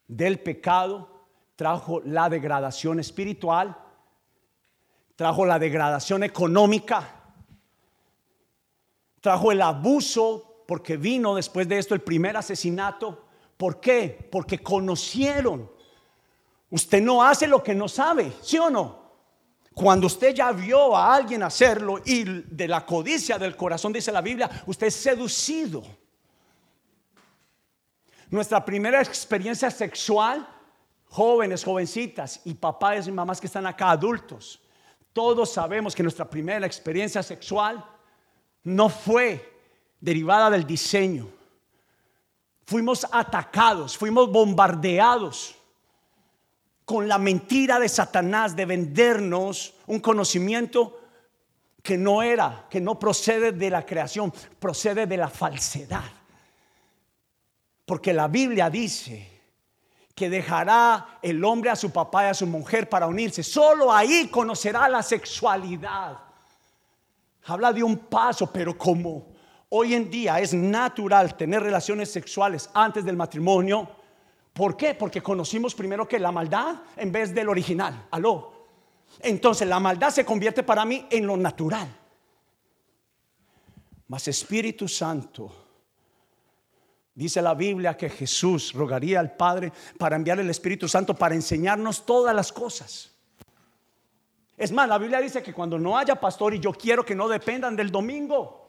del 0.06 0.40
pecado 0.40 1.26
trajo 1.56 2.00
la 2.04 2.28
degradación 2.28 3.00
espiritual, 3.00 3.76
trajo 5.16 5.44
la 5.46 5.58
degradación 5.58 6.24
económica, 6.24 7.22
trajo 9.20 9.52
el 9.52 9.62
abuso 9.62 10.49
porque 10.70 10.96
vino 10.96 11.34
después 11.34 11.66
de 11.66 11.78
esto 11.78 11.96
el 11.96 12.00
primer 12.00 12.36
asesinato. 12.36 13.24
¿Por 13.56 13.80
qué? 13.80 14.28
Porque 14.30 14.60
conocieron. 14.60 15.68
Usted 16.70 17.02
no 17.02 17.24
hace 17.24 17.48
lo 17.48 17.60
que 17.60 17.74
no 17.74 17.88
sabe, 17.88 18.32
¿sí 18.40 18.56
o 18.56 18.70
no? 18.70 19.10
Cuando 19.74 20.06
usted 20.06 20.32
ya 20.32 20.52
vio 20.52 20.96
a 20.96 21.12
alguien 21.12 21.42
hacerlo 21.42 22.00
y 22.04 22.22
de 22.22 22.68
la 22.68 22.86
codicia 22.86 23.36
del 23.36 23.56
corazón, 23.56 23.92
dice 23.92 24.12
la 24.12 24.20
Biblia, 24.20 24.48
usted 24.66 24.86
es 24.86 24.94
seducido. 24.94 25.82
Nuestra 28.28 28.64
primera 28.64 29.02
experiencia 29.02 29.72
sexual, 29.72 30.48
jóvenes, 31.06 31.64
jovencitas 31.64 32.42
y 32.44 32.54
papás 32.54 33.08
y 33.08 33.10
mamás 33.10 33.40
que 33.40 33.48
están 33.48 33.66
acá, 33.66 33.90
adultos, 33.90 34.62
todos 35.12 35.52
sabemos 35.52 35.96
que 35.96 36.04
nuestra 36.04 36.30
primera 36.30 36.64
experiencia 36.64 37.24
sexual 37.24 37.84
no 38.62 38.88
fue 38.88 39.49
derivada 40.00 40.50
del 40.50 40.66
diseño. 40.66 41.28
Fuimos 42.64 43.06
atacados, 43.10 43.98
fuimos 43.98 44.30
bombardeados 44.30 45.56
con 46.84 47.06
la 47.06 47.18
mentira 47.18 47.78
de 47.78 47.88
Satanás 47.88 48.56
de 48.56 48.66
vendernos 48.66 49.74
un 49.86 50.00
conocimiento 50.00 51.00
que 51.82 51.96
no 51.96 52.22
era, 52.22 52.66
que 52.68 52.80
no 52.80 52.98
procede 52.98 53.52
de 53.52 53.70
la 53.70 53.86
creación, 53.86 54.32
procede 54.58 55.06
de 55.06 55.16
la 55.16 55.28
falsedad. 55.28 56.10
Porque 57.86 58.12
la 58.12 58.28
Biblia 58.28 58.68
dice 58.70 59.40
que 60.14 60.28
dejará 60.28 61.18
el 61.22 61.42
hombre 61.44 61.70
a 61.70 61.76
su 61.76 61.90
papá 61.90 62.24
y 62.24 62.28
a 62.30 62.34
su 62.34 62.46
mujer 62.46 62.88
para 62.88 63.06
unirse. 63.06 63.42
Solo 63.42 63.92
ahí 63.92 64.28
conocerá 64.28 64.88
la 64.88 65.02
sexualidad. 65.02 66.18
Habla 67.44 67.72
de 67.72 67.82
un 67.82 67.96
paso, 67.96 68.52
pero 68.52 68.76
como 68.76 69.29
Hoy 69.72 69.94
en 69.94 70.10
día 70.10 70.40
es 70.40 70.52
natural 70.52 71.36
tener 71.36 71.62
relaciones 71.62 72.10
sexuales 72.10 72.68
antes 72.74 73.04
del 73.04 73.16
matrimonio. 73.16 73.88
¿Por 74.52 74.76
qué? 74.76 74.96
Porque 74.96 75.22
conocimos 75.22 75.76
primero 75.76 76.08
que 76.08 76.18
la 76.18 76.32
maldad 76.32 76.82
en 76.96 77.12
vez 77.12 77.32
del 77.32 77.48
original. 77.48 78.08
Aló. 78.10 78.66
Entonces 79.20 79.68
la 79.68 79.78
maldad 79.78 80.10
se 80.10 80.24
convierte 80.24 80.64
para 80.64 80.84
mí 80.84 81.06
en 81.08 81.24
lo 81.24 81.36
natural. 81.36 81.88
Mas 84.08 84.26
Espíritu 84.26 84.88
Santo, 84.88 85.52
dice 87.14 87.40
la 87.40 87.54
Biblia 87.54 87.96
que 87.96 88.10
Jesús 88.10 88.72
rogaría 88.72 89.20
al 89.20 89.36
Padre 89.36 89.72
para 89.96 90.16
enviar 90.16 90.40
el 90.40 90.50
Espíritu 90.50 90.88
Santo 90.88 91.14
para 91.14 91.36
enseñarnos 91.36 92.04
todas 92.04 92.34
las 92.34 92.52
cosas. 92.52 93.12
Es 94.56 94.72
más, 94.72 94.88
la 94.88 94.98
Biblia 94.98 95.20
dice 95.20 95.44
que 95.44 95.54
cuando 95.54 95.78
no 95.78 95.96
haya 95.96 96.16
pastor 96.16 96.54
y 96.54 96.58
yo 96.58 96.72
quiero 96.72 97.04
que 97.04 97.14
no 97.14 97.28
dependan 97.28 97.76
del 97.76 97.92
domingo, 97.92 98.59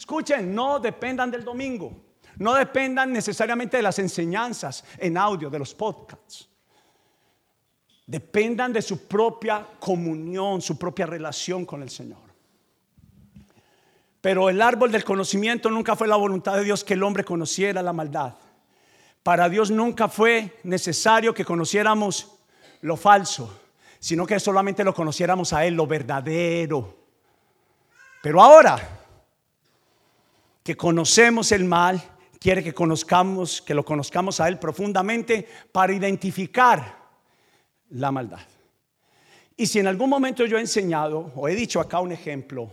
Escuchen, 0.00 0.54
no 0.54 0.78
dependan 0.78 1.30
del 1.30 1.44
domingo. 1.44 1.92
No 2.36 2.54
dependan 2.54 3.12
necesariamente 3.12 3.76
de 3.76 3.82
las 3.82 3.98
enseñanzas 3.98 4.82
en 4.96 5.18
audio, 5.18 5.50
de 5.50 5.58
los 5.58 5.74
podcasts. 5.74 6.48
Dependan 8.06 8.72
de 8.72 8.80
su 8.80 9.06
propia 9.06 9.66
comunión, 9.78 10.62
su 10.62 10.78
propia 10.78 11.04
relación 11.04 11.66
con 11.66 11.82
el 11.82 11.90
Señor. 11.90 12.22
Pero 14.22 14.48
el 14.48 14.62
árbol 14.62 14.90
del 14.90 15.04
conocimiento 15.04 15.68
nunca 15.68 15.94
fue 15.94 16.08
la 16.08 16.16
voluntad 16.16 16.56
de 16.56 16.64
Dios 16.64 16.82
que 16.82 16.94
el 16.94 17.02
hombre 17.02 17.22
conociera 17.22 17.82
la 17.82 17.92
maldad. 17.92 18.36
Para 19.22 19.50
Dios 19.50 19.70
nunca 19.70 20.08
fue 20.08 20.60
necesario 20.62 21.34
que 21.34 21.44
conociéramos 21.44 22.38
lo 22.80 22.96
falso, 22.96 23.60
sino 23.98 24.26
que 24.26 24.40
solamente 24.40 24.82
lo 24.82 24.94
conociéramos 24.94 25.52
a 25.52 25.66
Él, 25.66 25.74
lo 25.74 25.86
verdadero. 25.86 26.96
Pero 28.22 28.40
ahora, 28.40 28.99
que 30.70 30.76
conocemos 30.76 31.50
el 31.50 31.64
mal, 31.64 32.00
quiere 32.38 32.62
que 32.62 32.72
conozcamos, 32.72 33.60
que 33.60 33.74
lo 33.74 33.84
conozcamos 33.84 34.38
a 34.38 34.46
Él 34.46 34.56
profundamente 34.60 35.48
para 35.72 35.92
identificar 35.92 37.08
la 37.88 38.12
maldad. 38.12 38.46
Y 39.56 39.66
si 39.66 39.80
en 39.80 39.88
algún 39.88 40.08
momento 40.08 40.46
yo 40.46 40.58
he 40.58 40.60
enseñado 40.60 41.32
o 41.34 41.48
he 41.48 41.56
dicho 41.56 41.80
acá 41.80 41.98
un 41.98 42.12
ejemplo, 42.12 42.72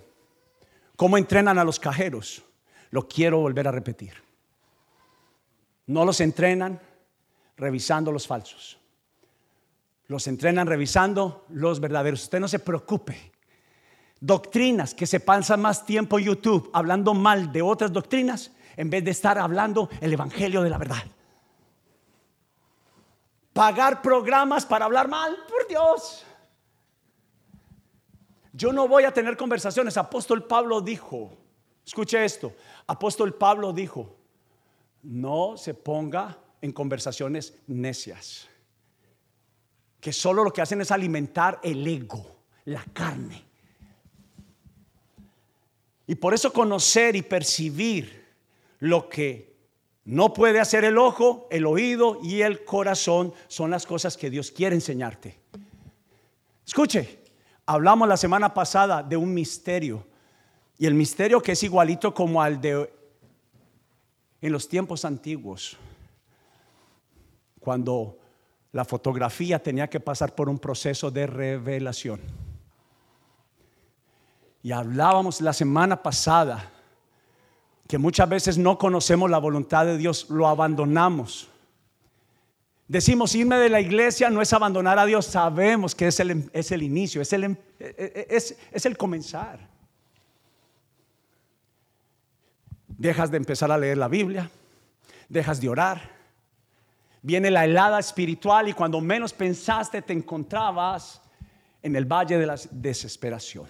cómo 0.95 1.17
entrenan 1.17 1.57
a 1.57 1.63
los 1.63 1.79
cajeros, 1.79 2.43
lo 2.91 3.07
quiero 3.07 3.39
volver 3.39 3.67
a 3.67 3.71
repetir. 3.71 4.13
No 5.87 6.05
los 6.05 6.21
entrenan 6.21 6.79
revisando 7.55 8.11
los 8.11 8.27
falsos. 8.27 8.77
Los 10.05 10.27
entrenan 10.27 10.67
revisando 10.67 11.47
los 11.49 11.79
verdaderos. 11.79 12.21
Usted 12.21 12.39
no 12.39 12.47
se 12.47 12.59
preocupe. 12.59 13.31
Doctrinas 14.19 14.93
que 14.93 15.05
se 15.05 15.19
pasan 15.19 15.61
más 15.61 15.85
tiempo 15.85 16.17
en 16.17 16.25
YouTube 16.25 16.69
hablando 16.73 17.13
mal 17.13 17.51
de 17.51 17.61
otras 17.61 17.93
doctrinas 17.93 18.51
en 18.75 18.89
vez 18.89 19.03
de 19.03 19.11
estar 19.11 19.37
hablando 19.37 19.89
el 20.01 20.13
evangelio 20.13 20.61
de 20.61 20.69
la 20.69 20.77
verdad. 20.77 21.03
Pagar 23.53 24.01
programas 24.01 24.65
para 24.65 24.85
hablar 24.85 25.07
mal, 25.07 25.35
por 25.49 25.67
Dios. 25.67 26.23
Yo 28.53 28.71
no 28.71 28.87
voy 28.87 29.03
a 29.03 29.11
tener 29.11 29.35
conversaciones. 29.35 29.97
Apóstol 29.97 30.45
Pablo 30.45 30.81
dijo, 30.81 31.31
escuche 31.85 32.23
esto, 32.23 32.53
apóstol 32.85 33.33
Pablo 33.33 33.73
dijo, 33.73 34.15
no 35.03 35.57
se 35.57 35.73
ponga 35.73 36.37
en 36.61 36.71
conversaciones 36.71 37.55
necias, 37.67 38.47
que 39.99 40.11
solo 40.11 40.43
lo 40.43 40.51
que 40.51 40.61
hacen 40.61 40.81
es 40.81 40.91
alimentar 40.91 41.59
el 41.63 41.85
ego, 41.85 42.37
la 42.65 42.83
carne. 42.93 43.46
Y 46.07 46.15
por 46.15 46.33
eso 46.33 46.53
conocer 46.53 47.15
y 47.17 47.21
percibir 47.21 48.25
lo 48.79 49.09
que 49.09 49.55
no 50.05 50.33
puede 50.33 50.61
hacer 50.61 50.85
el 50.85 50.97
ojo, 50.97 51.47
el 51.51 51.65
oído 51.65 52.19
y 52.23 52.41
el 52.41 52.63
corazón 52.63 53.33
son 53.49 53.69
las 53.69 53.85
cosas 53.85 54.15
que 54.15 54.29
Dios 54.29 54.51
quiere 54.51 54.73
enseñarte. 54.73 55.37
Escuche, 56.65 57.19
hablamos 57.65 58.07
la 58.07 58.15
semana 58.15 58.53
pasada 58.53 59.03
de 59.03 59.17
un 59.17 59.33
misterio 59.33 60.07
y 60.77 60.85
el 60.85 60.93
misterio 60.93 61.41
que 61.41 61.51
es 61.51 61.63
igualito 61.63 62.13
como 62.13 62.41
al 62.41 62.61
de 62.61 62.89
en 64.39 64.51
los 64.51 64.69
tiempos 64.69 65.03
antiguos, 65.03 65.77
cuando 67.59 68.19
la 68.71 68.85
fotografía 68.85 69.61
tenía 69.61 69.89
que 69.89 69.99
pasar 69.99 70.35
por 70.35 70.47
un 70.47 70.59
proceso 70.59 71.09
de 71.09 71.25
revelación. 71.25 72.46
Y 74.63 74.71
hablábamos 74.71 75.41
la 75.41 75.53
semana 75.53 76.01
pasada 76.01 76.71
que 77.87 77.97
muchas 77.97 78.27
veces 78.27 78.57
no 78.57 78.77
conocemos 78.77 79.29
la 79.29 79.37
voluntad 79.37 79.85
de 79.85 79.97
Dios, 79.97 80.29
lo 80.29 80.47
abandonamos. 80.47 81.47
Decimos, 82.87 83.33
irme 83.35 83.57
de 83.57 83.69
la 83.69 83.81
iglesia 83.81 84.29
no 84.29 84.41
es 84.41 84.53
abandonar 84.53 84.99
a 84.99 85.05
Dios, 85.05 85.25
sabemos 85.25 85.95
que 85.95 86.07
es 86.07 86.19
el, 86.19 86.49
es 86.53 86.71
el 86.71 86.83
inicio, 86.83 87.21
es 87.21 87.33
el, 87.33 87.43
em, 87.45 87.55
e, 87.79 88.25
e, 88.29 88.35
es, 88.35 88.57
es 88.71 88.85
el 88.85 88.97
comenzar. 88.97 89.59
Dejas 92.87 93.29
de 93.29 93.37
empezar 93.37 93.71
a 93.71 93.77
leer 93.77 93.97
la 93.97 94.07
Biblia, 94.07 94.49
dejas 95.29 95.61
de 95.61 95.69
orar, 95.69 96.17
viene 97.21 97.51
la 97.51 97.65
helada 97.65 97.99
espiritual 97.99 98.69
y 98.69 98.73
cuando 98.73 99.01
menos 99.01 99.33
pensaste 99.33 100.01
te 100.01 100.13
encontrabas 100.13 101.21
en 101.81 101.95
el 101.95 102.05
valle 102.05 102.37
de 102.37 102.45
la 102.45 102.59
desesperación. 102.71 103.65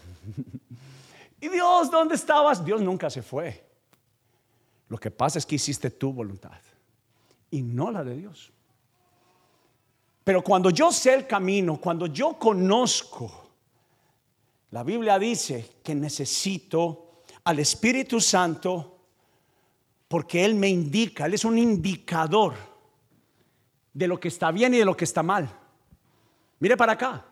¿Y 1.41 1.49
Dios 1.49 1.91
dónde 1.91 2.15
estabas? 2.15 2.63
Dios 2.63 2.81
nunca 2.81 3.09
se 3.09 3.21
fue. 3.21 3.63
Lo 4.89 4.97
que 4.97 5.11
pasa 5.11 5.37
es 5.37 5.45
que 5.45 5.55
hiciste 5.55 5.91
tu 5.91 6.13
voluntad 6.13 6.59
y 7.51 7.61
no 7.61 7.91
la 7.91 8.03
de 8.03 8.15
Dios. 8.15 8.51
Pero 10.23 10.43
cuando 10.43 10.69
yo 10.69 10.91
sé 10.91 11.13
el 11.13 11.27
camino, 11.27 11.79
cuando 11.79 12.07
yo 12.07 12.33
conozco, 12.37 13.49
la 14.71 14.83
Biblia 14.83 15.17
dice 15.17 15.75
que 15.83 15.95
necesito 15.95 17.21
al 17.45 17.59
Espíritu 17.59 18.19
Santo 18.19 18.99
porque 20.07 20.43
Él 20.43 20.55
me 20.55 20.69
indica, 20.69 21.25
Él 21.25 21.33
es 21.33 21.45
un 21.45 21.57
indicador 21.57 22.55
de 23.93 24.07
lo 24.07 24.19
que 24.19 24.27
está 24.27 24.51
bien 24.51 24.73
y 24.73 24.77
de 24.77 24.85
lo 24.85 24.95
que 24.95 25.05
está 25.05 25.23
mal. 25.23 25.49
Mire 26.59 26.77
para 26.77 26.93
acá. 26.93 27.25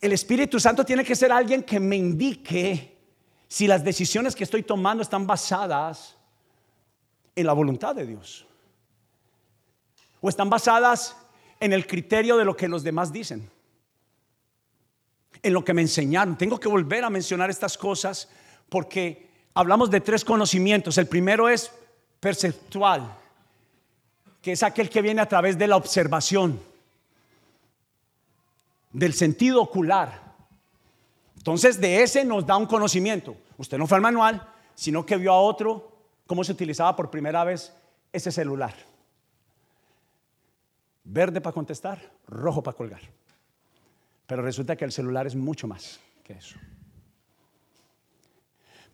El 0.00 0.12
Espíritu 0.12 0.60
Santo 0.60 0.84
tiene 0.84 1.04
que 1.04 1.16
ser 1.16 1.32
alguien 1.32 1.62
que 1.62 1.80
me 1.80 1.96
indique 1.96 2.96
si 3.48 3.66
las 3.66 3.84
decisiones 3.84 4.34
que 4.34 4.44
estoy 4.44 4.62
tomando 4.62 5.02
están 5.02 5.26
basadas 5.26 6.16
en 7.34 7.46
la 7.46 7.52
voluntad 7.52 7.94
de 7.94 8.06
Dios 8.06 8.46
o 10.20 10.28
están 10.28 10.50
basadas 10.50 11.16
en 11.60 11.72
el 11.72 11.86
criterio 11.86 12.36
de 12.36 12.44
lo 12.44 12.56
que 12.56 12.68
los 12.68 12.82
demás 12.82 13.12
dicen, 13.12 13.48
en 15.42 15.52
lo 15.52 15.64
que 15.64 15.74
me 15.74 15.82
enseñaron. 15.82 16.36
Tengo 16.36 16.58
que 16.58 16.68
volver 16.68 17.04
a 17.04 17.10
mencionar 17.10 17.50
estas 17.50 17.78
cosas 17.78 18.28
porque 18.68 19.30
hablamos 19.54 19.90
de 19.90 20.00
tres 20.00 20.24
conocimientos. 20.24 20.98
El 20.98 21.06
primero 21.06 21.48
es 21.48 21.70
perceptual, 22.20 23.16
que 24.42 24.52
es 24.52 24.62
aquel 24.62 24.90
que 24.90 25.02
viene 25.02 25.20
a 25.20 25.28
través 25.28 25.56
de 25.56 25.66
la 25.66 25.76
observación, 25.76 26.60
del 28.92 29.14
sentido 29.14 29.62
ocular. 29.62 30.22
Entonces 31.36 31.80
de 31.80 32.02
ese 32.02 32.24
nos 32.24 32.46
da 32.46 32.56
un 32.56 32.66
conocimiento. 32.66 33.36
Usted 33.58 33.78
no 33.78 33.86
fue 33.86 33.96
al 33.96 34.02
manual, 34.02 34.46
sino 34.74 35.06
que 35.06 35.16
vio 35.16 35.32
a 35.32 35.40
otro 35.40 35.92
cómo 36.26 36.42
se 36.44 36.52
utilizaba 36.52 36.96
por 36.96 37.10
primera 37.10 37.44
vez 37.44 37.72
ese 38.12 38.32
celular. 38.32 38.74
Verde 41.04 41.40
para 41.40 41.54
contestar, 41.54 42.10
rojo 42.26 42.62
para 42.62 42.76
colgar. 42.76 43.00
Pero 44.26 44.42
resulta 44.42 44.74
que 44.74 44.84
el 44.84 44.92
celular 44.92 45.26
es 45.26 45.36
mucho 45.36 45.68
más 45.68 46.00
que 46.24 46.32
eso. 46.32 46.56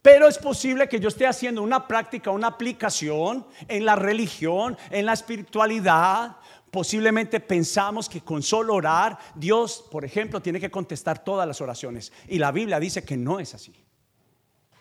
Pero 0.03 0.27
es 0.27 0.37
posible 0.37 0.89
que 0.89 0.99
yo 0.99 1.09
esté 1.09 1.27
haciendo 1.27 1.63
una 1.63 1.87
práctica, 1.87 2.33
una 2.33 2.49
aplicación 2.49 3.47
en 3.69 3.85
la 3.85 3.95
religión, 3.95 4.77
en 4.91 5.07
la 5.07 5.13
espiritualidad, 5.13 6.37
Posiblemente 6.73 7.39
pensamos 7.39 8.09
que 8.09 8.23
con 8.23 8.43
solo 8.43 8.75
orar, 8.75 9.19
Dios, 9.35 9.85
por 9.91 10.07
ejemplo, 10.07 10.41
tiene 10.41 10.59
que 10.59 10.71
contestar 10.71 11.23
todas 11.23 11.47
las 11.47 11.61
oraciones. 11.61 12.11
Y 12.29 12.39
la 12.39 12.51
Biblia 12.51 12.81
dice 12.81 13.05
que 13.05 13.15
no 13.15 13.39
es 13.41 13.53
así. 13.53 13.75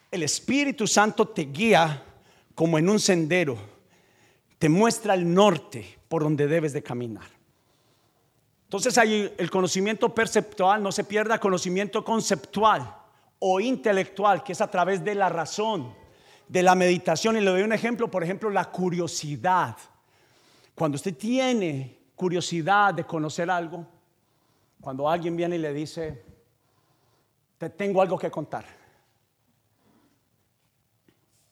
El 0.10 0.24
Espíritu 0.24 0.88
Santo 0.88 1.28
te 1.28 1.42
guía 1.42 2.02
como 2.56 2.80
en 2.80 2.88
un 2.88 2.98
sendero, 2.98 3.58
te 4.58 4.70
muestra 4.70 5.16
el 5.16 5.34
norte 5.34 6.00
por 6.08 6.24
donde 6.24 6.48
debes 6.48 6.72
de 6.72 6.82
caminar. 6.82 7.28
Entonces 8.64 8.98
hay 8.98 9.34
el 9.38 9.52
conocimiento 9.52 10.16
perceptual, 10.16 10.82
no 10.82 10.94
se 10.94 11.04
pierda 11.04 11.42
conocimiento 11.42 12.06
conceptual 12.06 12.96
o 13.40 13.60
intelectual, 13.60 14.46
que 14.46 14.54
es 14.54 14.62
a 14.62 14.72
través 14.72 15.04
de 15.04 15.14
la 15.14 15.28
razón, 15.28 15.94
de 16.48 16.64
la 16.64 16.74
meditación. 16.74 17.36
Y 17.36 17.42
le 17.42 17.52
doy 17.52 17.64
un 17.64 17.74
ejemplo, 17.74 18.10
por 18.10 18.24
ejemplo, 18.24 18.50
la 18.50 18.72
curiosidad. 18.72 19.76
Cuando 20.82 20.96
usted 20.96 21.16
tiene 21.16 22.00
curiosidad 22.16 22.92
de 22.92 23.06
conocer 23.06 23.52
algo, 23.52 23.86
cuando 24.80 25.08
alguien 25.08 25.36
viene 25.38 25.58
y 25.58 25.60
le 25.60 25.72
dice, 25.76 26.24
te 27.60 27.70
tengo 27.70 28.02
algo 28.02 28.18
que 28.18 28.32
contar, 28.32 28.66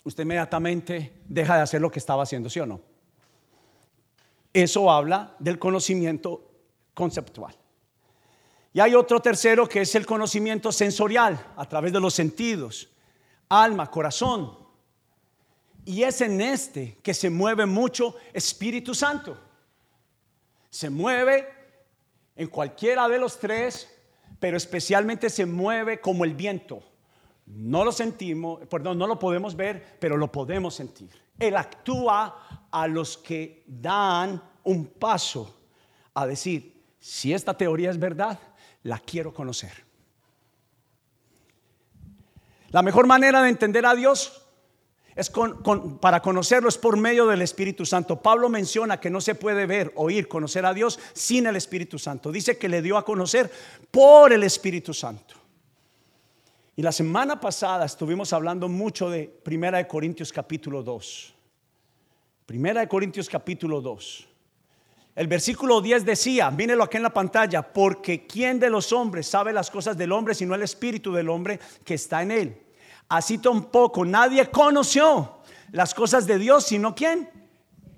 usted 0.03 0.23
inmediatamente 0.23 1.21
deja 1.27 1.57
de 1.57 1.61
hacer 1.61 1.79
lo 1.79 1.91
que 1.91 1.99
estaba 1.99 2.23
haciendo, 2.23 2.49
¿sí 2.49 2.59
o 2.59 2.65
no? 2.65 2.81
Eso 4.51 4.89
habla 4.89 5.35
del 5.37 5.59
conocimiento 5.59 6.49
conceptual. 6.95 7.55
Y 8.73 8.79
hay 8.79 8.95
otro 8.95 9.19
tercero 9.19 9.69
que 9.69 9.81
es 9.81 9.93
el 9.93 10.07
conocimiento 10.07 10.71
sensorial 10.71 11.39
a 11.55 11.69
través 11.69 11.93
de 11.93 11.99
los 11.99 12.15
sentidos, 12.15 12.89
alma, 13.47 13.91
corazón. 13.91 14.57
Y 15.89 16.03
es 16.03 16.21
en 16.21 16.39
este 16.39 16.99
que 17.01 17.15
se 17.15 17.31
mueve 17.31 17.65
mucho 17.65 18.15
Espíritu 18.31 18.93
Santo. 18.93 19.35
Se 20.69 20.87
mueve 20.87 21.47
en 22.35 22.47
cualquiera 22.47 23.07
de 23.07 23.17
los 23.17 23.39
tres, 23.39 23.89
pero 24.39 24.55
especialmente 24.55 25.31
se 25.31 25.47
mueve 25.47 25.99
como 25.99 26.25
el 26.25 26.35
viento. 26.35 26.83
No 27.47 27.83
lo 27.83 27.91
sentimos, 27.91 28.67
perdón, 28.67 28.99
no 28.99 29.07
lo 29.07 29.17
podemos 29.17 29.55
ver, 29.55 29.97
pero 29.99 30.15
lo 30.15 30.31
podemos 30.31 30.75
sentir. 30.75 31.09
Él 31.39 31.57
actúa 31.57 32.67
a 32.69 32.87
los 32.87 33.17
que 33.17 33.63
dan 33.65 34.43
un 34.65 34.85
paso 34.85 35.59
a 36.13 36.27
decir, 36.27 36.83
si 36.99 37.33
esta 37.33 37.57
teoría 37.57 37.89
es 37.89 37.97
verdad, 37.97 38.37
la 38.83 38.99
quiero 38.99 39.33
conocer. 39.33 39.73
La 42.69 42.83
mejor 42.83 43.07
manera 43.07 43.41
de 43.41 43.49
entender 43.49 43.87
a 43.87 43.95
Dios 43.95 44.45
es 45.19 45.29
para 45.99 46.21
conocerlo 46.21 46.69
es 46.69 46.77
por 46.77 46.95
medio 46.95 47.27
del 47.27 47.41
Espíritu 47.41 47.85
Santo. 47.85 48.21
Pablo 48.21 48.47
menciona 48.47 49.01
que 49.01 49.09
no 49.09 49.19
se 49.19 49.35
puede 49.35 49.65
ver, 49.65 49.91
oír, 49.95 50.29
conocer 50.29 50.65
a 50.65 50.73
Dios 50.73 50.97
sin 51.11 51.45
el 51.45 51.57
Espíritu 51.57 51.99
Santo. 51.99 52.31
Dice 52.31 52.57
que 52.57 52.69
le 52.69 52.81
dio 52.81 52.97
a 52.97 53.03
conocer 53.03 53.51
por 53.91 54.31
el 54.31 54.43
Espíritu 54.43 54.93
Santo. 54.93 55.35
Y 56.77 56.81
la 56.81 56.93
semana 56.93 57.37
pasada 57.37 57.85
estuvimos 57.85 58.31
hablando 58.31 58.69
mucho 58.69 59.09
de 59.09 59.25
Primera 59.25 59.79
de 59.79 59.87
Corintios 59.87 60.31
capítulo 60.31 60.83
2. 60.83 61.33
Primera 62.45 62.79
de 62.79 62.87
Corintios 62.87 63.27
capítulo 63.27 63.81
2. 63.81 64.25
El 65.17 65.27
versículo 65.27 65.81
10 65.81 66.05
decía, 66.05 66.49
mírelo 66.49 66.85
aquí 66.85 66.95
en 66.95 67.03
la 67.03 67.13
pantalla, 67.13 67.61
porque 67.61 68.25
¿quién 68.25 68.57
de 68.57 68.69
los 68.69 68.93
hombres 68.93 69.27
sabe 69.27 69.51
las 69.51 69.69
cosas 69.69 69.97
del 69.97 70.13
hombre 70.13 70.33
sino 70.33 70.55
el 70.55 70.61
espíritu 70.61 71.11
del 71.11 71.27
hombre 71.27 71.59
que 71.83 71.95
está 71.95 72.21
en 72.21 72.31
él? 72.31 72.68
Así 73.09 73.39
tampoco 73.39 74.05
nadie 74.05 74.49
conoció 74.51 75.39
las 75.71 75.95
cosas 75.95 76.27
de 76.27 76.37
Dios, 76.37 76.65
sino 76.65 76.93
quién? 76.93 77.27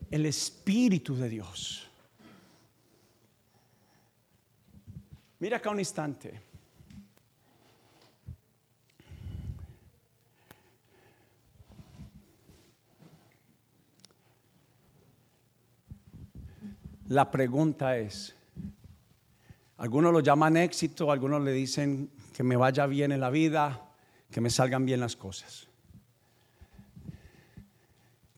El 0.09 0.25
espíritu 0.25 1.15
de 1.15 1.29
Dios. 1.29 1.87
Mira 5.39 5.57
acá 5.57 5.69
un 5.69 5.79
instante. 5.79 6.41
La 17.07 17.29
pregunta 17.29 17.97
es, 17.97 18.33
algunos 19.75 20.13
lo 20.13 20.21
llaman 20.21 20.55
éxito, 20.55 21.11
algunos 21.11 21.41
le 21.41 21.51
dicen 21.51 22.09
que 22.33 22.43
me 22.43 22.55
vaya 22.55 22.85
bien 22.85 23.11
en 23.11 23.19
la 23.19 23.29
vida, 23.29 23.90
que 24.31 24.41
me 24.41 24.49
salgan 24.49 24.85
bien 24.85 24.99
las 24.99 25.15
cosas. 25.15 25.67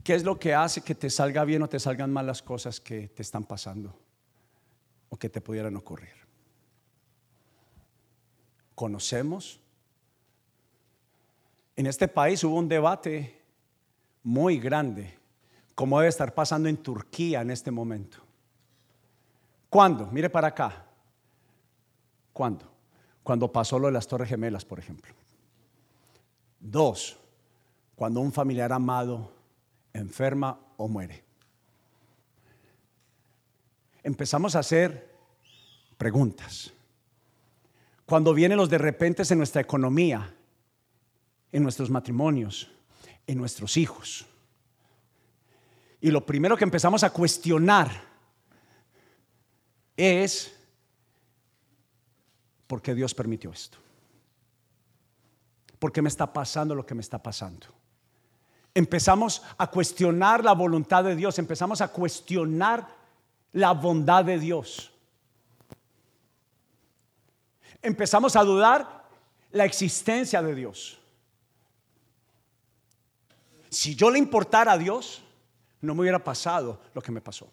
¿Qué 0.03 0.15
es 0.15 0.23
lo 0.23 0.37
que 0.37 0.53
hace 0.53 0.81
que 0.81 0.95
te 0.95 1.09
salga 1.09 1.45
bien 1.45 1.61
o 1.61 1.69
te 1.69 1.79
salgan 1.79 2.11
mal 2.11 2.27
las 2.27 2.41
cosas 2.41 2.81
que 2.81 3.07
te 3.07 3.21
están 3.21 3.45
pasando 3.45 3.97
o 5.09 5.17
que 5.17 5.29
te 5.29 5.39
pudieran 5.39 5.75
ocurrir? 5.77 6.11
¿Conocemos? 8.75 9.61
En 11.75 11.85
este 11.85 12.07
país 12.07 12.43
hubo 12.43 12.57
un 12.57 12.67
debate 12.67 13.41
muy 14.23 14.59
grande, 14.59 15.17
como 15.73 15.99
debe 15.99 16.09
estar 16.09 16.33
pasando 16.33 16.67
en 16.67 16.77
Turquía 16.77 17.41
en 17.41 17.51
este 17.51 17.71
momento. 17.71 18.17
¿Cuándo? 19.69 20.07
Mire 20.07 20.29
para 20.29 20.49
acá. 20.49 20.85
¿Cuándo? 22.33 22.71
Cuando 23.23 23.51
pasó 23.51 23.79
lo 23.79 23.87
de 23.87 23.93
las 23.93 24.07
Torres 24.07 24.27
Gemelas, 24.27 24.65
por 24.65 24.79
ejemplo. 24.79 25.13
Dos, 26.65 27.17
cuando 27.93 28.21
un 28.21 28.31
familiar 28.31 28.71
amado 28.71 29.33
enferma 29.91 30.57
o 30.77 30.87
muere. 30.87 31.21
Empezamos 34.01 34.55
a 34.55 34.59
hacer 34.59 35.13
preguntas. 35.97 36.71
Cuando 38.05 38.33
vienen 38.33 38.57
los 38.57 38.69
de 38.69 38.77
repente 38.77 39.23
en 39.29 39.37
nuestra 39.37 39.61
economía, 39.61 40.33
en 41.51 41.63
nuestros 41.63 41.89
matrimonios, 41.89 42.71
en 43.27 43.37
nuestros 43.37 43.75
hijos. 43.75 44.25
Y 45.99 46.11
lo 46.11 46.25
primero 46.25 46.55
que 46.55 46.63
empezamos 46.63 47.03
a 47.03 47.11
cuestionar 47.11 47.91
es 49.97 50.57
porque 52.67 52.95
Dios 52.95 53.13
permitió 53.13 53.51
esto. 53.51 53.77
¿Por 55.83 55.91
qué 55.91 56.01
me 56.01 56.07
está 56.07 56.31
pasando 56.31 56.73
lo 56.75 56.85
que 56.85 56.95
me 56.95 57.01
está 57.01 57.21
pasando? 57.21 57.67
Empezamos 58.73 59.41
a 59.57 59.67
cuestionar 59.67 60.41
la 60.41 60.53
voluntad 60.53 61.03
de 61.03 61.13
Dios, 61.13 61.37
empezamos 61.39 61.81
a 61.81 61.89
cuestionar 61.89 62.87
la 63.51 63.73
bondad 63.73 64.23
de 64.23 64.39
Dios. 64.39 64.93
Empezamos 67.81 68.37
a 68.37 68.45
dudar 68.45 69.03
la 69.51 69.65
existencia 69.65 70.41
de 70.41 70.55
Dios. 70.55 70.99
Si 73.69 73.93
yo 73.93 74.09
le 74.09 74.19
importara 74.19 74.71
a 74.71 74.77
Dios, 74.77 75.21
no 75.81 75.95
me 75.95 76.03
hubiera 76.03 76.23
pasado 76.23 76.79
lo 76.93 77.01
que 77.01 77.11
me 77.11 77.19
pasó. 77.19 77.51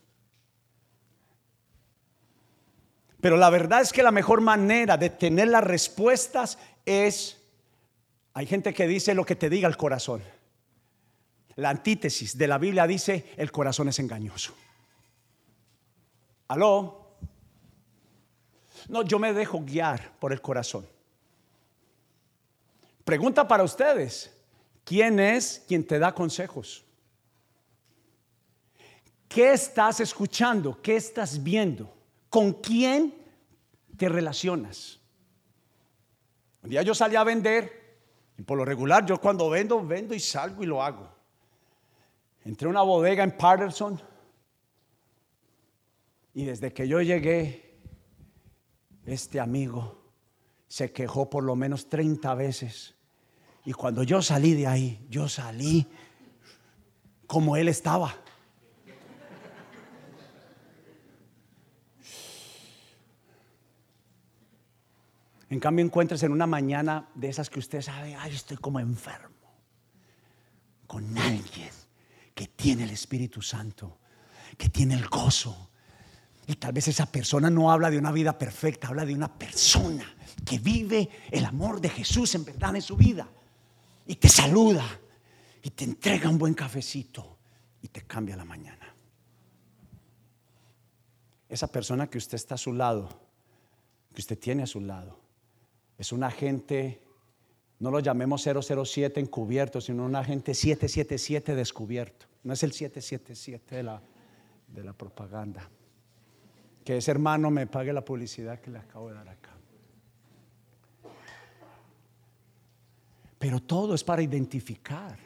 Pero 3.20 3.36
la 3.36 3.50
verdad 3.50 3.80
es 3.80 3.92
que 3.92 4.04
la 4.04 4.12
mejor 4.12 4.40
manera 4.40 4.96
de 4.96 5.10
tener 5.10 5.48
las 5.48 5.64
respuestas 5.64 6.58
es, 6.86 7.39
hay 8.34 8.46
gente 8.46 8.72
que 8.72 8.86
dice 8.86 9.14
lo 9.14 9.24
que 9.24 9.36
te 9.36 9.50
diga 9.50 9.68
el 9.68 9.76
corazón. 9.76 10.22
La 11.56 11.70
antítesis 11.70 12.38
de 12.38 12.46
la 12.46 12.58
Biblia 12.58 12.86
dice, 12.86 13.32
el 13.36 13.50
corazón 13.50 13.88
es 13.88 13.98
engañoso. 13.98 14.54
¿Aló? 16.48 17.16
No, 18.88 19.02
yo 19.02 19.18
me 19.18 19.32
dejo 19.32 19.60
guiar 19.60 20.18
por 20.18 20.32
el 20.32 20.40
corazón. 20.40 20.86
Pregunta 23.04 23.46
para 23.46 23.62
ustedes, 23.62 24.32
¿quién 24.84 25.18
es 25.18 25.64
quien 25.66 25.86
te 25.86 25.98
da 25.98 26.14
consejos? 26.14 26.84
¿Qué 29.28 29.52
estás 29.52 30.00
escuchando? 30.00 30.80
¿Qué 30.80 30.96
estás 30.96 31.42
viendo? 31.42 31.92
¿Con 32.28 32.52
quién 32.54 33.14
te 33.96 34.08
relacionas? 34.08 34.98
Un 36.62 36.70
día 36.70 36.82
yo 36.82 36.94
salí 36.94 37.16
a 37.16 37.24
vender 37.24 37.79
y 38.40 38.42
por 38.42 38.56
lo 38.56 38.64
regular 38.64 39.04
yo 39.04 39.20
cuando 39.20 39.50
vendo, 39.50 39.86
vendo 39.86 40.14
y 40.14 40.18
salgo 40.18 40.62
y 40.62 40.66
lo 40.66 40.82
hago. 40.82 41.06
Entré 42.42 42.68
a 42.68 42.70
una 42.70 42.80
bodega 42.80 43.22
en 43.22 43.36
Patterson 43.36 44.00
y 46.32 46.46
desde 46.46 46.72
que 46.72 46.88
yo 46.88 47.02
llegué, 47.02 47.78
este 49.04 49.40
amigo 49.40 50.04
se 50.68 50.90
quejó 50.90 51.28
por 51.28 51.44
lo 51.44 51.54
menos 51.54 51.90
30 51.90 52.34
veces. 52.34 52.94
Y 53.66 53.74
cuando 53.74 54.04
yo 54.04 54.22
salí 54.22 54.54
de 54.54 54.66
ahí, 54.66 55.06
yo 55.10 55.28
salí 55.28 55.86
como 57.26 57.58
él 57.58 57.68
estaba. 57.68 58.14
En 65.50 65.58
cambio, 65.58 65.84
encuentres 65.84 66.22
en 66.22 66.30
una 66.30 66.46
mañana 66.46 67.08
de 67.14 67.28
esas 67.28 67.50
que 67.50 67.58
usted 67.58 67.82
sabe, 67.82 68.14
ay, 68.14 68.32
estoy 68.32 68.56
como 68.56 68.78
enfermo, 68.78 69.34
con 70.86 71.18
alguien 71.18 71.70
que 72.32 72.46
tiene 72.46 72.84
el 72.84 72.90
Espíritu 72.90 73.42
Santo, 73.42 73.98
que 74.56 74.68
tiene 74.68 74.94
el 74.94 75.08
gozo. 75.08 75.70
Y 76.46 76.54
tal 76.54 76.72
vez 76.72 76.86
esa 76.86 77.06
persona 77.06 77.50
no 77.50 77.72
habla 77.72 77.90
de 77.90 77.98
una 77.98 78.12
vida 78.12 78.38
perfecta, 78.38 78.88
habla 78.88 79.04
de 79.04 79.12
una 79.12 79.36
persona 79.36 80.04
que 80.44 80.60
vive 80.60 81.10
el 81.32 81.44
amor 81.44 81.80
de 81.80 81.88
Jesús 81.88 82.32
en 82.36 82.44
verdad 82.44 82.76
en 82.76 82.82
su 82.82 82.96
vida. 82.96 83.28
Y 84.06 84.14
te 84.16 84.28
saluda 84.28 84.84
y 85.64 85.70
te 85.70 85.84
entrega 85.84 86.30
un 86.30 86.38
buen 86.38 86.54
cafecito 86.54 87.38
y 87.82 87.88
te 87.88 88.02
cambia 88.02 88.36
la 88.36 88.44
mañana. 88.44 88.94
Esa 91.48 91.66
persona 91.66 92.08
que 92.08 92.18
usted 92.18 92.36
está 92.36 92.54
a 92.54 92.58
su 92.58 92.72
lado, 92.72 93.08
que 94.14 94.20
usted 94.20 94.38
tiene 94.38 94.62
a 94.62 94.66
su 94.66 94.80
lado, 94.80 95.29
es 96.00 96.12
un 96.12 96.24
agente, 96.24 97.02
no 97.78 97.90
lo 97.90 98.00
llamemos 98.00 98.42
007 98.42 99.20
encubierto, 99.20 99.82
sino 99.82 100.06
un 100.06 100.16
agente 100.16 100.54
777 100.54 101.54
descubierto. 101.54 102.24
No 102.42 102.54
es 102.54 102.62
el 102.62 102.72
777 102.72 103.76
de 103.76 103.82
la, 103.82 104.00
de 104.66 104.82
la 104.82 104.94
propaganda. 104.94 105.68
Que 106.82 106.96
ese 106.96 107.10
hermano 107.10 107.50
me 107.50 107.66
pague 107.66 107.92
la 107.92 108.02
publicidad 108.02 108.60
que 108.60 108.70
le 108.70 108.78
acabo 108.78 109.10
de 109.10 109.14
dar 109.14 109.28
acá. 109.28 109.50
Pero 113.38 113.60
todo 113.60 113.94
es 113.94 114.02
para 114.02 114.22
identificar. 114.22 115.18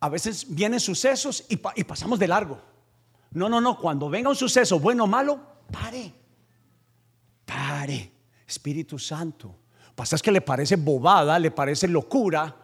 A 0.00 0.08
veces 0.08 0.52
vienen 0.52 0.80
sucesos 0.80 1.46
y, 1.48 1.60
y 1.76 1.84
pasamos 1.84 2.18
de 2.18 2.26
largo. 2.26 2.60
No, 3.30 3.48
no, 3.48 3.60
no. 3.60 3.78
Cuando 3.78 4.10
venga 4.10 4.28
un 4.28 4.34
suceso, 4.34 4.80
bueno 4.80 5.04
o 5.04 5.06
malo, 5.06 5.40
pare. 5.70 6.12
Pare. 7.44 8.13
Espíritu 8.46 8.98
Santo. 8.98 9.54
Pasa 9.94 10.16
es 10.16 10.22
que 10.22 10.32
le 10.32 10.40
parece 10.40 10.76
bobada, 10.76 11.38
le 11.38 11.50
parece 11.50 11.86
locura, 11.88 12.54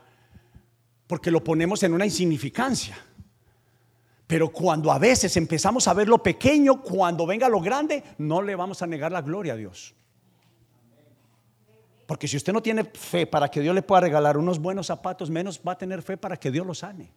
porque 1.06 1.30
lo 1.30 1.42
ponemos 1.42 1.82
en 1.82 1.92
una 1.92 2.04
insignificancia. 2.04 2.96
Pero 4.26 4.50
cuando 4.50 4.92
a 4.92 4.98
veces 4.98 5.36
empezamos 5.36 5.88
a 5.88 5.94
ver 5.94 6.08
lo 6.08 6.22
pequeño, 6.22 6.82
cuando 6.82 7.26
venga 7.26 7.48
lo 7.48 7.60
grande, 7.60 8.02
no 8.18 8.42
le 8.42 8.54
vamos 8.54 8.80
a 8.80 8.86
negar 8.86 9.10
la 9.10 9.22
gloria 9.22 9.54
a 9.54 9.56
Dios. 9.56 9.94
Porque 12.06 12.26
si 12.26 12.36
usted 12.36 12.52
no 12.52 12.62
tiene 12.62 12.84
fe 12.84 13.26
para 13.26 13.48
que 13.48 13.60
Dios 13.60 13.74
le 13.74 13.82
pueda 13.82 14.02
regalar 14.02 14.36
unos 14.36 14.58
buenos 14.58 14.88
zapatos, 14.88 15.30
menos 15.30 15.60
va 15.66 15.72
a 15.72 15.78
tener 15.78 16.02
fe 16.02 16.16
para 16.16 16.36
que 16.36 16.50
Dios 16.50 16.66
los 16.66 16.78
sane. 16.78 17.12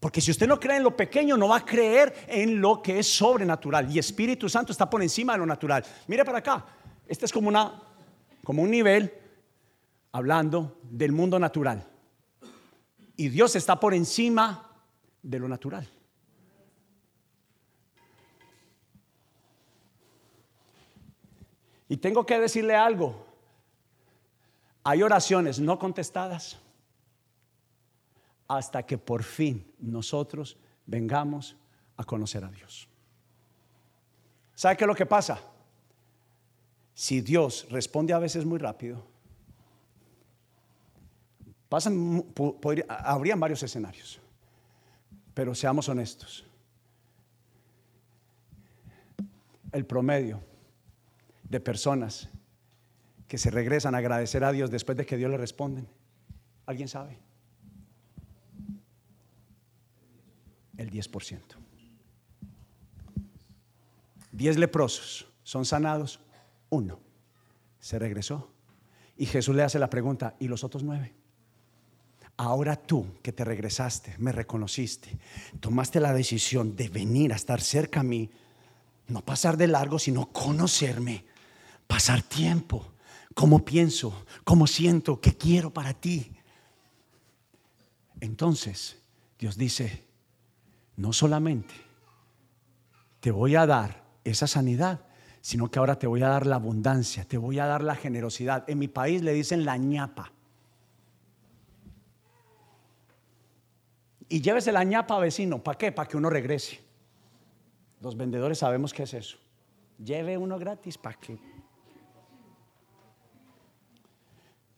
Porque 0.00 0.22
si 0.22 0.30
usted 0.30 0.48
no 0.48 0.58
cree 0.58 0.78
en 0.78 0.82
lo 0.82 0.96
pequeño, 0.96 1.36
no 1.36 1.48
va 1.48 1.58
a 1.58 1.64
creer 1.64 2.24
en 2.26 2.58
lo 2.58 2.82
que 2.82 2.98
es 2.98 3.06
sobrenatural. 3.06 3.94
Y 3.94 3.98
Espíritu 3.98 4.48
Santo 4.48 4.72
está 4.72 4.88
por 4.88 5.02
encima 5.02 5.34
de 5.34 5.40
lo 5.40 5.46
natural. 5.46 5.84
Mire 6.08 6.24
para 6.24 6.38
acá. 6.38 6.64
Este 7.06 7.26
es 7.26 7.32
como, 7.32 7.48
una, 7.48 7.82
como 8.42 8.62
un 8.62 8.70
nivel 8.70 9.12
hablando 10.12 10.78
del 10.84 11.12
mundo 11.12 11.38
natural. 11.38 11.86
Y 13.14 13.28
Dios 13.28 13.54
está 13.56 13.78
por 13.78 13.92
encima 13.92 14.70
de 15.22 15.38
lo 15.38 15.48
natural. 15.48 15.86
Y 21.88 21.98
tengo 21.98 22.24
que 22.24 22.38
decirle 22.38 22.74
algo. 22.74 23.26
Hay 24.82 25.02
oraciones 25.02 25.60
no 25.60 25.78
contestadas 25.78 26.58
hasta 28.50 28.82
que 28.82 28.98
por 28.98 29.22
fin 29.22 29.64
nosotros 29.78 30.56
vengamos 30.84 31.56
a 31.96 32.02
conocer 32.02 32.42
a 32.44 32.50
Dios. 32.50 32.88
¿Sabe 34.56 34.76
qué 34.76 34.82
es 34.82 34.88
lo 34.88 34.94
que 34.96 35.06
pasa? 35.06 35.40
Si 36.92 37.20
Dios 37.20 37.68
responde 37.70 38.12
a 38.12 38.18
veces 38.18 38.44
muy 38.44 38.58
rápido, 38.58 39.06
habrían 42.88 43.38
varios 43.38 43.62
escenarios, 43.62 44.20
pero 45.32 45.54
seamos 45.54 45.88
honestos. 45.88 46.44
El 49.70 49.86
promedio 49.86 50.42
de 51.44 51.60
personas 51.60 52.28
que 53.28 53.38
se 53.38 53.52
regresan 53.52 53.94
a 53.94 53.98
agradecer 53.98 54.42
a 54.42 54.50
Dios 54.50 54.72
después 54.72 54.98
de 54.98 55.06
que 55.06 55.16
Dios 55.16 55.30
le 55.30 55.36
responden, 55.36 55.86
¿alguien 56.66 56.88
sabe? 56.88 57.29
El 60.80 60.90
10%. 60.90 61.38
10 64.32 64.58
leprosos 64.58 65.26
son 65.42 65.64
sanados, 65.64 66.20
uno 66.70 66.98
se 67.78 67.98
regresó. 67.98 68.50
Y 69.16 69.26
Jesús 69.26 69.54
le 69.54 69.62
hace 69.62 69.78
la 69.78 69.90
pregunta, 69.90 70.36
¿y 70.38 70.48
los 70.48 70.64
otros 70.64 70.82
nueve? 70.82 71.14
Ahora 72.38 72.76
tú 72.76 73.06
que 73.22 73.32
te 73.32 73.44
regresaste, 73.44 74.14
me 74.18 74.32
reconociste, 74.32 75.18
tomaste 75.60 76.00
la 76.00 76.14
decisión 76.14 76.74
de 76.74 76.88
venir 76.88 77.34
a 77.34 77.36
estar 77.36 77.60
cerca 77.60 78.00
a 78.00 78.04
mí, 78.04 78.30
no 79.08 79.22
pasar 79.22 79.58
de 79.58 79.66
largo, 79.66 79.98
sino 79.98 80.32
conocerme, 80.32 81.26
pasar 81.86 82.22
tiempo, 82.22 82.94
cómo 83.34 83.62
pienso, 83.66 84.24
cómo 84.44 84.66
siento, 84.66 85.20
qué 85.20 85.36
quiero 85.36 85.70
para 85.70 85.92
ti. 85.92 86.32
Entonces, 88.20 88.96
Dios 89.38 89.58
dice, 89.58 90.09
no 91.00 91.14
solamente 91.14 91.74
te 93.20 93.30
voy 93.30 93.56
a 93.56 93.66
dar 93.66 94.04
esa 94.22 94.46
sanidad, 94.46 95.00
sino 95.40 95.70
que 95.70 95.78
ahora 95.78 95.98
te 95.98 96.06
voy 96.06 96.22
a 96.22 96.28
dar 96.28 96.46
la 96.46 96.56
abundancia, 96.56 97.24
te 97.24 97.38
voy 97.38 97.58
a 97.58 97.64
dar 97.66 97.82
la 97.82 97.96
generosidad. 97.96 98.68
En 98.68 98.78
mi 98.78 98.86
país 98.86 99.22
le 99.22 99.32
dicen 99.32 99.64
la 99.64 99.78
ñapa. 99.78 100.30
Y 104.28 104.42
llévese 104.42 104.72
la 104.72 104.84
ñapa 104.84 105.18
vecino, 105.18 105.62
¿para 105.62 105.78
qué? 105.78 105.90
Para 105.90 106.06
que 106.06 106.18
uno 106.18 106.28
regrese. 106.28 106.80
Los 108.00 108.16
vendedores 108.16 108.58
sabemos 108.58 108.92
qué 108.92 109.04
es 109.04 109.14
eso. 109.14 109.38
Lleve 109.98 110.36
uno 110.36 110.58
gratis, 110.58 110.98
¿para 110.98 111.18
qué? 111.18 111.38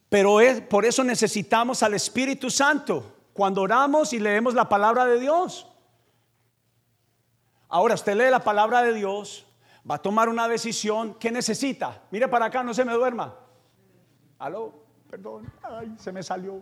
Pero 0.08 0.40
es, 0.40 0.60
por 0.60 0.84
eso 0.84 1.02
necesitamos 1.02 1.82
al 1.82 1.94
Espíritu 1.94 2.48
Santo 2.48 3.16
cuando 3.32 3.62
oramos 3.62 4.12
y 4.12 4.20
leemos 4.20 4.54
la 4.54 4.68
palabra 4.68 5.04
de 5.04 5.18
Dios. 5.18 5.66
Ahora 7.72 7.94
usted 7.94 8.14
lee 8.14 8.30
la 8.30 8.44
palabra 8.44 8.82
de 8.82 8.92
Dios, 8.92 9.46
va 9.90 9.94
a 9.94 10.02
tomar 10.02 10.28
una 10.28 10.46
decisión. 10.46 11.14
¿Qué 11.14 11.32
necesita? 11.32 12.02
Mire 12.10 12.28
para 12.28 12.44
acá, 12.44 12.62
no 12.62 12.74
se 12.74 12.84
me 12.84 12.92
duerma. 12.92 13.34
Aló, 14.38 14.84
perdón, 15.08 15.50
ay, 15.62 15.96
se 15.98 16.12
me 16.12 16.22
salió. 16.22 16.60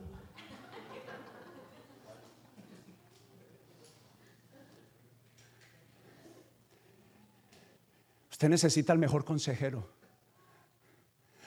Usted 8.31 8.49
necesita 8.49 8.93
el 8.93 9.01
mejor 9.01 9.25
consejero. 9.25 9.91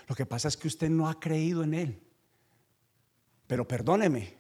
Lo 0.10 0.16
que 0.16 0.26
pasa 0.26 0.50
es 0.50 0.58
que 0.58 0.68
usted 0.68 0.90
no 0.90 1.08
ha 1.08 1.22
creído 1.22 1.64
en 1.64 1.74
él. 1.74 2.04
Pero 3.48 3.66
perdóneme, 3.66 4.38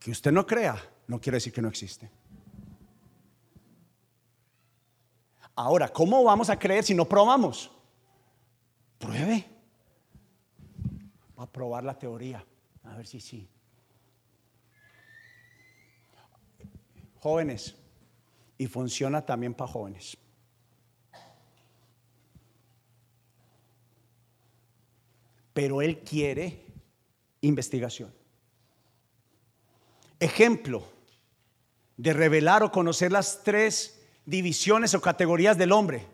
que 0.00 0.10
usted 0.10 0.32
no 0.32 0.44
crea 0.44 0.76
no 1.06 1.20
quiere 1.20 1.36
decir 1.36 1.52
que 1.52 1.62
no 1.62 1.68
existe. 1.68 2.10
Ahora, 5.54 5.88
¿cómo 5.88 6.24
vamos 6.24 6.48
a 6.48 6.58
creer 6.58 6.84
si 6.84 6.94
no 6.94 7.04
probamos? 7.06 7.70
Pruebe. 8.98 9.44
Va 11.38 11.44
a 11.44 11.50
probar 11.50 11.84
la 11.84 11.98
teoría. 11.98 12.44
A 12.84 12.96
ver 12.96 13.06
si 13.06 13.20
sí. 13.20 13.48
Jóvenes. 17.20 17.74
Y 18.56 18.66
funciona 18.66 19.24
también 19.24 19.54
para 19.54 19.70
jóvenes. 19.70 20.16
Pero 25.52 25.82
Él 25.82 26.00
quiere 26.00 26.64
investigación. 27.42 28.12
Ejemplo 30.18 30.84
de 31.96 32.12
revelar 32.12 32.62
o 32.62 32.72
conocer 32.72 33.12
las 33.12 33.42
tres 33.42 34.01
divisiones 34.24 34.94
o 34.94 35.00
categorías 35.00 35.56
del 35.58 35.72
hombre. 35.72 36.06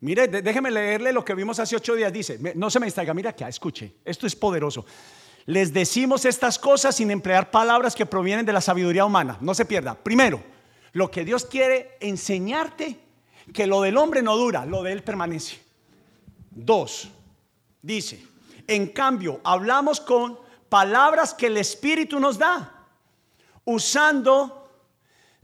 Mire, 0.00 0.28
déjeme 0.28 0.70
leerle 0.70 1.12
lo 1.12 1.24
que 1.24 1.34
vimos 1.34 1.58
hace 1.58 1.76
ocho 1.76 1.94
días. 1.94 2.12
Dice, 2.12 2.38
no 2.54 2.70
se 2.70 2.80
me 2.80 2.86
distraiga, 2.86 3.14
mira 3.14 3.30
acá, 3.30 3.48
escuche, 3.48 3.94
esto 4.04 4.26
es 4.26 4.36
poderoso. 4.36 4.84
Les 5.46 5.72
decimos 5.72 6.24
estas 6.24 6.58
cosas 6.58 6.96
sin 6.96 7.10
emplear 7.10 7.50
palabras 7.50 7.94
que 7.94 8.04
provienen 8.04 8.44
de 8.44 8.52
la 8.52 8.60
sabiduría 8.60 9.04
humana. 9.04 9.38
No 9.40 9.54
se 9.54 9.64
pierda. 9.64 9.94
Primero, 9.94 10.42
lo 10.92 11.10
que 11.10 11.24
Dios 11.24 11.44
quiere 11.44 11.96
enseñarte, 12.00 12.98
que 13.54 13.66
lo 13.66 13.80
del 13.82 13.96
hombre 13.96 14.22
no 14.22 14.36
dura, 14.36 14.66
lo 14.66 14.82
de 14.82 14.92
él 14.92 15.02
permanece. 15.02 15.60
Dos, 16.50 17.08
dice, 17.80 18.24
en 18.66 18.88
cambio, 18.88 19.40
hablamos 19.44 20.00
con 20.00 20.38
palabras 20.68 21.32
que 21.32 21.46
el 21.46 21.56
Espíritu 21.58 22.18
nos 22.18 22.38
da, 22.38 22.86
usando 23.64 24.65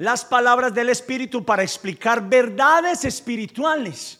las 0.02 0.24
palabras 0.24 0.74
del 0.74 0.88
Espíritu 0.88 1.44
para 1.44 1.62
explicar 1.62 2.28
verdades 2.28 3.04
espirituales. 3.04 4.18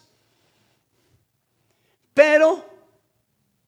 Pero 2.15 2.65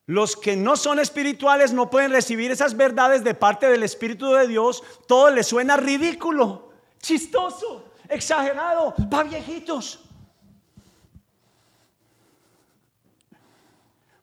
los 0.06 0.36
que 0.36 0.54
no 0.54 0.76
son 0.76 1.00
espirituales 1.00 1.72
no 1.72 1.90
pueden 1.90 2.12
recibir 2.12 2.52
esas 2.52 2.76
verdades 2.76 3.24
de 3.24 3.34
parte 3.34 3.66
del 3.66 3.82
Espíritu 3.82 4.32
de 4.32 4.46
Dios. 4.46 4.84
Todo 5.08 5.28
les 5.30 5.48
suena 5.48 5.76
ridículo, 5.76 6.70
chistoso, 7.00 7.90
exagerado, 8.08 8.94
para 9.10 9.24
viejitos. 9.24 9.98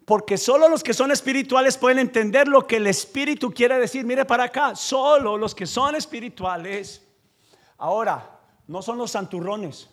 Porque 0.05 0.37
solo 0.37 0.69
los 0.69 0.81
que 0.81 0.93
son 0.93 1.11
espirituales 1.11 1.77
pueden 1.77 1.99
entender 1.99 2.47
lo 2.47 2.65
que 2.65 2.77
el 2.77 2.87
Espíritu 2.87 3.51
quiere 3.51 3.77
decir. 3.79 4.05
Mire 4.05 4.23
para 4.23 4.45
acá, 4.45 4.77
solo 4.77 5.35
los 5.37 5.53
que 5.53 5.65
son 5.65 5.95
espirituales 5.95 7.10
Ahora, 7.81 8.39
no 8.67 8.79
son 8.83 8.99
los 8.99 9.09
santurrones. 9.09 9.89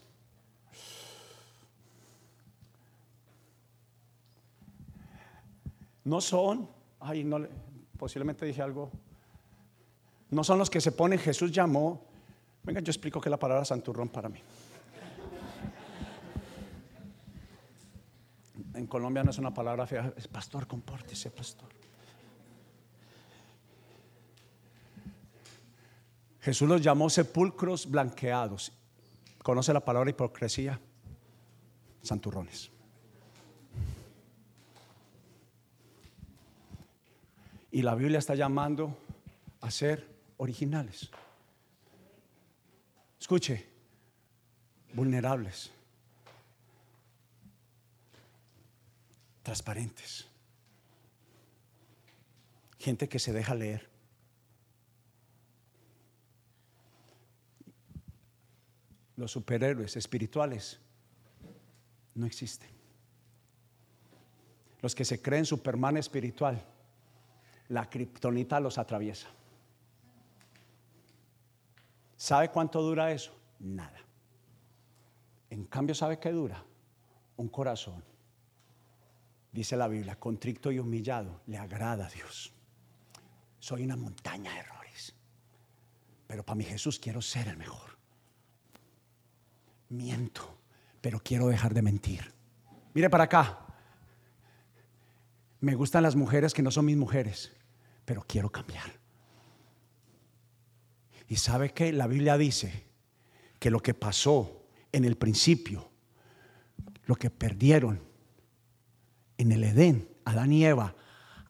No 6.05 6.21
son, 6.21 6.69
ay, 7.01 7.25
no, 7.25 7.41
posiblemente 7.97 8.45
dije 8.45 8.61
algo. 8.61 8.91
No 10.29 10.45
son 10.45 10.59
los 10.59 10.69
que 10.69 10.83
se 10.83 10.93
ponen, 10.93 11.19
Jesús 11.19 11.51
llamó. 11.51 12.05
Venga, 12.63 12.81
yo 12.81 12.91
explico 12.91 13.23
que 13.23 13.31
la 13.31 13.39
palabra 13.39 13.65
santurrón 13.65 14.11
para 14.11 14.29
mí. 14.29 14.41
En 18.75 18.87
Colombia 18.87 19.25
no 19.25 19.31
es 19.31 19.39
una 19.39 19.55
palabra 19.55 19.87
fea, 19.87 20.13
es 20.15 20.29
pastor, 20.29 20.67
compórtese, 20.67 21.31
pastor. 21.31 21.78
Jesús 26.49 26.67
los 26.67 26.81
llamó 26.81 27.11
sepulcros 27.11 27.91
blanqueados. 27.91 28.73
¿Conoce 29.43 29.71
la 29.71 29.85
palabra 29.85 30.09
hipocresía? 30.09 30.81
Santurrones. 32.01 32.71
Y 37.71 37.83
la 37.83 37.95
Biblia 37.95 38.19
está 38.19 38.35
llamando 38.35 38.97
a 39.61 39.71
ser 39.71 40.09
originales. 40.39 41.11
Escuche, 43.21 43.69
vulnerables, 44.95 45.71
transparentes, 49.43 50.27
gente 52.79 53.07
que 53.07 53.19
se 53.19 53.35
deja 53.35 53.55
leer. 53.55 53.88
Los 59.19 59.33
superhéroes 59.33 59.97
espirituales 59.97 60.79
no 62.15 62.25
existen. 62.25 62.71
Los 64.81 64.95
que 64.95 65.05
se 65.05 65.21
creen 65.21 65.45
Superman 65.45 65.97
espiritual, 65.97 66.65
la 67.69 67.91
kriptonita 67.91 68.61
los 68.61 68.79
atraviesa. 68.79 69.29
¿Sabe 72.17 72.51
cuánto 72.51 72.81
dura 72.81 73.11
eso? 73.11 73.37
Nada. 73.59 73.99
En 75.51 75.65
cambio, 75.65 75.97
¿sabe 75.97 76.21
qué 76.21 76.31
dura? 76.31 76.65
Un 77.39 77.49
corazón. 77.49 78.05
Dice 79.51 79.77
la 79.77 79.89
Biblia, 79.89 80.15
contrito 80.15 80.71
y 80.71 80.79
humillado, 80.79 81.41
le 81.47 81.59
agrada 81.59 82.07
a 82.07 82.11
Dios. 82.11 82.53
Soy 83.59 83.83
una 83.83 83.97
montaña 83.97 84.53
de 84.55 84.61
errores. 84.61 85.15
pero 86.29 86.45
para 86.45 86.57
mi 86.57 86.65
Jesús 86.65 87.01
quiero 87.01 87.21
ser 87.21 87.49
el 87.49 87.57
mejor. 87.57 87.98
Miento, 89.89 90.59
pero 91.01 91.21
quiero 91.21 91.49
dejar 91.49 91.75
de 91.75 91.83
mentir. 91.83 92.33
Mire 92.95 93.09
para 93.09 93.25
acá. 93.25 93.67
Me 95.61 95.75
gustan 95.75 96.03
las 96.03 96.15
mujeres 96.15 96.55
que 96.55 96.63
no 96.63 96.71
son 96.71 96.85
mis 96.85 96.97
mujeres, 96.97 97.53
pero 98.05 98.25
quiero 98.27 98.51
cambiar. 98.51 98.93
Y 101.29 101.37
sabe 101.37 101.71
que 101.71 101.93
la 101.93 102.07
Biblia 102.07 102.39
dice 102.39 102.85
que 103.59 103.71
lo 103.71 103.81
que 103.81 103.95
pasó 103.95 104.67
en 104.93 105.05
el 105.05 105.17
principio, 105.17 105.91
lo 107.05 107.17
que 107.17 107.31
perdieron 107.31 108.01
en 109.37 109.53
el 109.53 109.65
Edén, 109.65 110.09
Adán 110.25 110.53
y 110.53 110.65
Eva, 110.65 110.95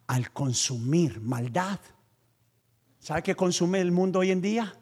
al 0.07 0.33
consumir 0.33 1.21
maldad. 1.21 1.81
¿Sabe 2.99 3.23
qué 3.23 3.35
consume 3.35 3.81
el 3.81 3.93
mundo 3.93 4.21
hoy 4.21 4.31
en 4.31 4.41
día? 4.41 4.75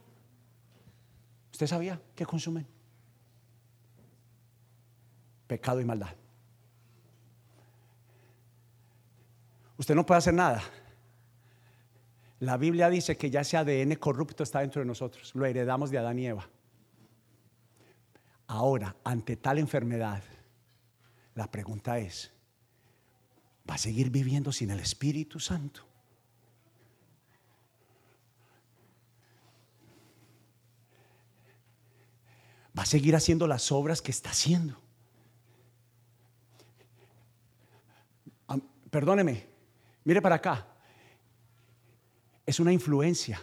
¿Usted 1.52 1.66
sabía 1.66 2.00
qué 2.14 2.24
consumen? 2.24 2.66
Pecado 5.46 5.80
y 5.80 5.84
maldad. 5.84 6.14
Usted 9.78 9.94
no 9.94 10.06
puede 10.06 10.18
hacer 10.18 10.34
nada. 10.34 10.62
La 12.40 12.56
Biblia 12.56 12.90
dice 12.90 13.16
que 13.16 13.30
ya 13.30 13.40
ese 13.40 13.56
ADN 13.56 13.96
corrupto 13.96 14.42
está 14.42 14.60
dentro 14.60 14.80
de 14.80 14.86
nosotros. 14.86 15.34
Lo 15.34 15.46
heredamos 15.46 15.90
de 15.90 15.98
Adán 15.98 16.18
y 16.18 16.26
Eva. 16.26 16.48
Ahora, 18.46 18.96
ante 19.04 19.36
tal 19.36 19.58
enfermedad, 19.58 20.22
la 21.34 21.50
pregunta 21.50 21.98
es, 21.98 22.32
¿va 23.68 23.74
a 23.74 23.78
seguir 23.78 24.10
viviendo 24.10 24.52
sin 24.52 24.70
el 24.70 24.80
Espíritu 24.80 25.40
Santo? 25.40 25.86
¿Va 32.78 32.82
a 32.82 32.86
seguir 32.86 33.16
haciendo 33.16 33.46
las 33.46 33.72
obras 33.72 34.02
que 34.02 34.10
está 34.10 34.30
haciendo? 34.30 34.85
Perdóneme, 38.96 39.46
mire 40.04 40.22
para 40.22 40.36
acá. 40.36 40.66
Es 42.46 42.58
una 42.60 42.72
influencia. 42.72 43.38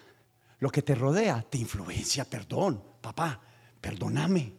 Lo 0.57 0.71
que 0.71 0.81
te 0.81 0.95
rodea 0.95 1.45
te 1.47 1.59
influencia. 1.59 2.25
Perdón, 2.25 2.83
papá, 2.99 3.39
perdóname. 3.79 4.51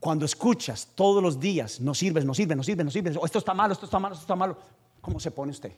Cuando 0.00 0.24
escuchas 0.24 0.92
todos 0.94 1.22
los 1.22 1.38
días, 1.38 1.78
no 1.82 1.92
sirves, 1.92 2.24
no 2.24 2.32
sirves, 2.32 2.56
no 2.56 2.62
sirves, 2.62 2.86
no 2.86 2.90
sirves, 2.90 3.18
esto 3.22 3.38
está 3.38 3.52
malo, 3.52 3.74
esto 3.74 3.84
está 3.84 3.98
malo, 3.98 4.14
esto 4.14 4.22
está 4.22 4.34
malo, 4.34 4.58
¿cómo 5.02 5.20
se 5.20 5.30
pone 5.30 5.50
usted? 5.50 5.76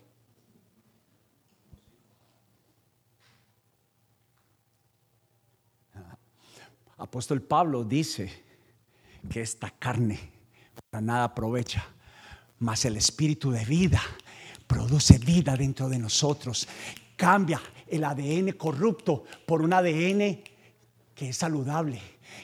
Apóstol 6.99 7.43
Pablo 7.43 7.83
dice 7.83 8.45
que 9.29 9.41
esta 9.41 9.71
carne 9.73 10.21
para 10.89 11.01
nada 11.01 11.25
aprovecha, 11.25 11.85
mas 12.61 12.85
el 12.85 12.97
espíritu 12.97 13.51
de 13.51 13.65
vida 13.65 14.01
produce 14.67 15.19
vida 15.19 15.57
dentro 15.57 15.89
de 15.89 15.99
nosotros, 15.99 16.67
cambia 17.17 17.61
el 17.87 18.05
ADN 18.05 18.53
corrupto 18.53 19.25
por 19.45 19.63
un 19.63 19.73
ADN 19.73 20.43
que 21.15 21.29
es 21.29 21.37
saludable 21.37 22.01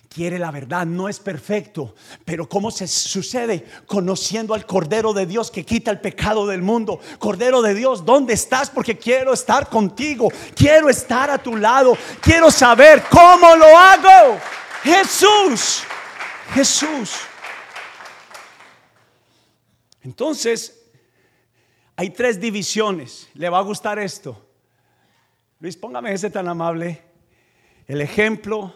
quiere 0.09 0.39
la 0.39 0.51
verdad, 0.51 0.87
no 0.87 1.09
es 1.09 1.19
perfecto, 1.19 1.95
pero 2.25 2.49
¿cómo 2.49 2.71
se 2.71 2.87
sucede? 2.89 3.65
Conociendo 3.87 4.55
al 4.55 4.67
Cordero 4.67 5.13
de 5.13 5.27
Dios 5.27 5.51
que 5.51 5.65
quita 5.65 5.91
el 5.91 6.01
pecado 6.01 6.47
del 6.47 6.63
mundo. 6.63 7.01
Cordero 7.19 7.63
de 7.63 7.75
Dios, 7.75 8.05
¿dónde 8.05 8.35
estás? 8.35 8.71
Porque 8.71 8.97
quiero 8.97 9.33
estar 9.33 9.69
contigo, 9.69 10.29
quiero 10.55 10.89
estar 10.89 11.31
a 11.31 11.39
tu 11.39 11.57
lado, 11.57 11.97
quiero 12.21 12.51
saber 12.51 13.05
cómo 13.11 13.57
lo 13.57 13.67
hago. 13.77 14.39
Jesús, 14.83 15.83
Jesús. 16.55 17.11
Entonces, 20.07 20.89
hay 21.97 22.11
tres 22.11 22.41
divisiones. 22.41 23.29
¿Le 23.35 23.49
va 23.49 23.59
a 23.59 23.63
gustar 23.63 23.99
esto? 23.99 24.41
Luis, 25.59 25.77
póngame 25.77 26.13
ese 26.13 26.31
tan 26.31 26.47
amable. 26.47 27.03
El 27.89 28.01
ejemplo 28.01 28.73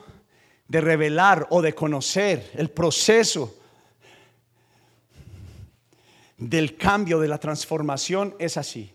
de 0.67 0.81
revelar 0.81 1.47
o 1.51 1.63
de 1.63 1.73
conocer 1.73 2.51
el 2.55 2.69
proceso 2.71 3.57
del 6.37 6.77
cambio, 6.77 7.21
de 7.21 7.29
la 7.29 7.39
transformación, 7.39 8.35
es 8.41 8.57
así. 8.57 8.93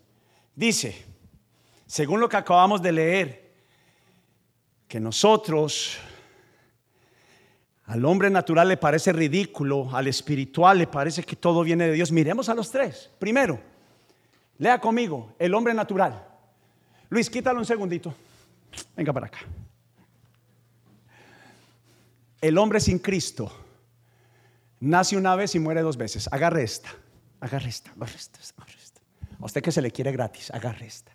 Dice, 0.54 1.06
según 1.88 2.19
lo 2.19 2.28
que 2.28 2.36
acabamos 2.36 2.82
de 2.82 2.91
leer, 2.91 3.54
que 4.89 5.00
nosotros, 5.00 5.98
al 7.86 8.06
hombre 8.06 8.30
natural 8.30 8.67
le 8.67 8.78
parece 8.78 9.13
ridículo, 9.13 9.95
al 9.95 10.08
espiritual 10.08 10.78
le 10.78 10.88
parece 10.88 11.24
que 11.24 11.36
todo 11.36 11.63
viene 11.63 11.88
de 11.88 11.93
Dios. 11.93 12.12
Miremos 12.12 12.50
a 12.50 12.56
los 12.56 12.71
tres. 12.71 13.12
Primero, 13.19 13.60
lea 14.58 14.80
conmigo, 14.80 15.34
el 15.38 15.54
hombre 15.54 15.74
natural. 15.74 16.28
Luis, 17.10 17.30
quítalo 17.30 17.60
un 17.60 17.65
segundito. 17.65 18.13
Venga 18.95 19.13
para 19.13 19.28
acá 19.28 19.39
el 22.48 22.60
hombre 22.60 22.80
sin 22.80 23.00
Cristo 23.00 23.52
nace 24.80 25.17
una 25.17 25.36
vez 25.36 25.56
y 25.56 25.60
muere 25.60 25.82
dos 25.82 25.98
veces. 25.98 26.30
Agarre 26.32 26.62
esta, 26.62 26.89
agarre 27.39 27.69
esta, 27.69 27.89
agarre 27.91 28.15
esta. 28.15 29.02
A 29.39 29.45
usted 29.45 29.63
que 29.63 29.71
se 29.71 29.82
le 29.82 29.89
quiere 29.89 30.12
gratis, 30.12 30.52
agarre 30.52 30.86
esta. 30.86 31.12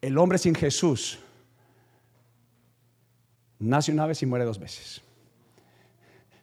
El 0.00 0.16
hombre 0.16 0.38
sin 0.38 0.54
Jesús 0.54 1.18
nace 3.62 3.92
una 3.92 4.06
vez 4.06 4.22
y 4.22 4.26
muere 4.26 4.44
dos 4.44 4.58
veces. 4.58 5.02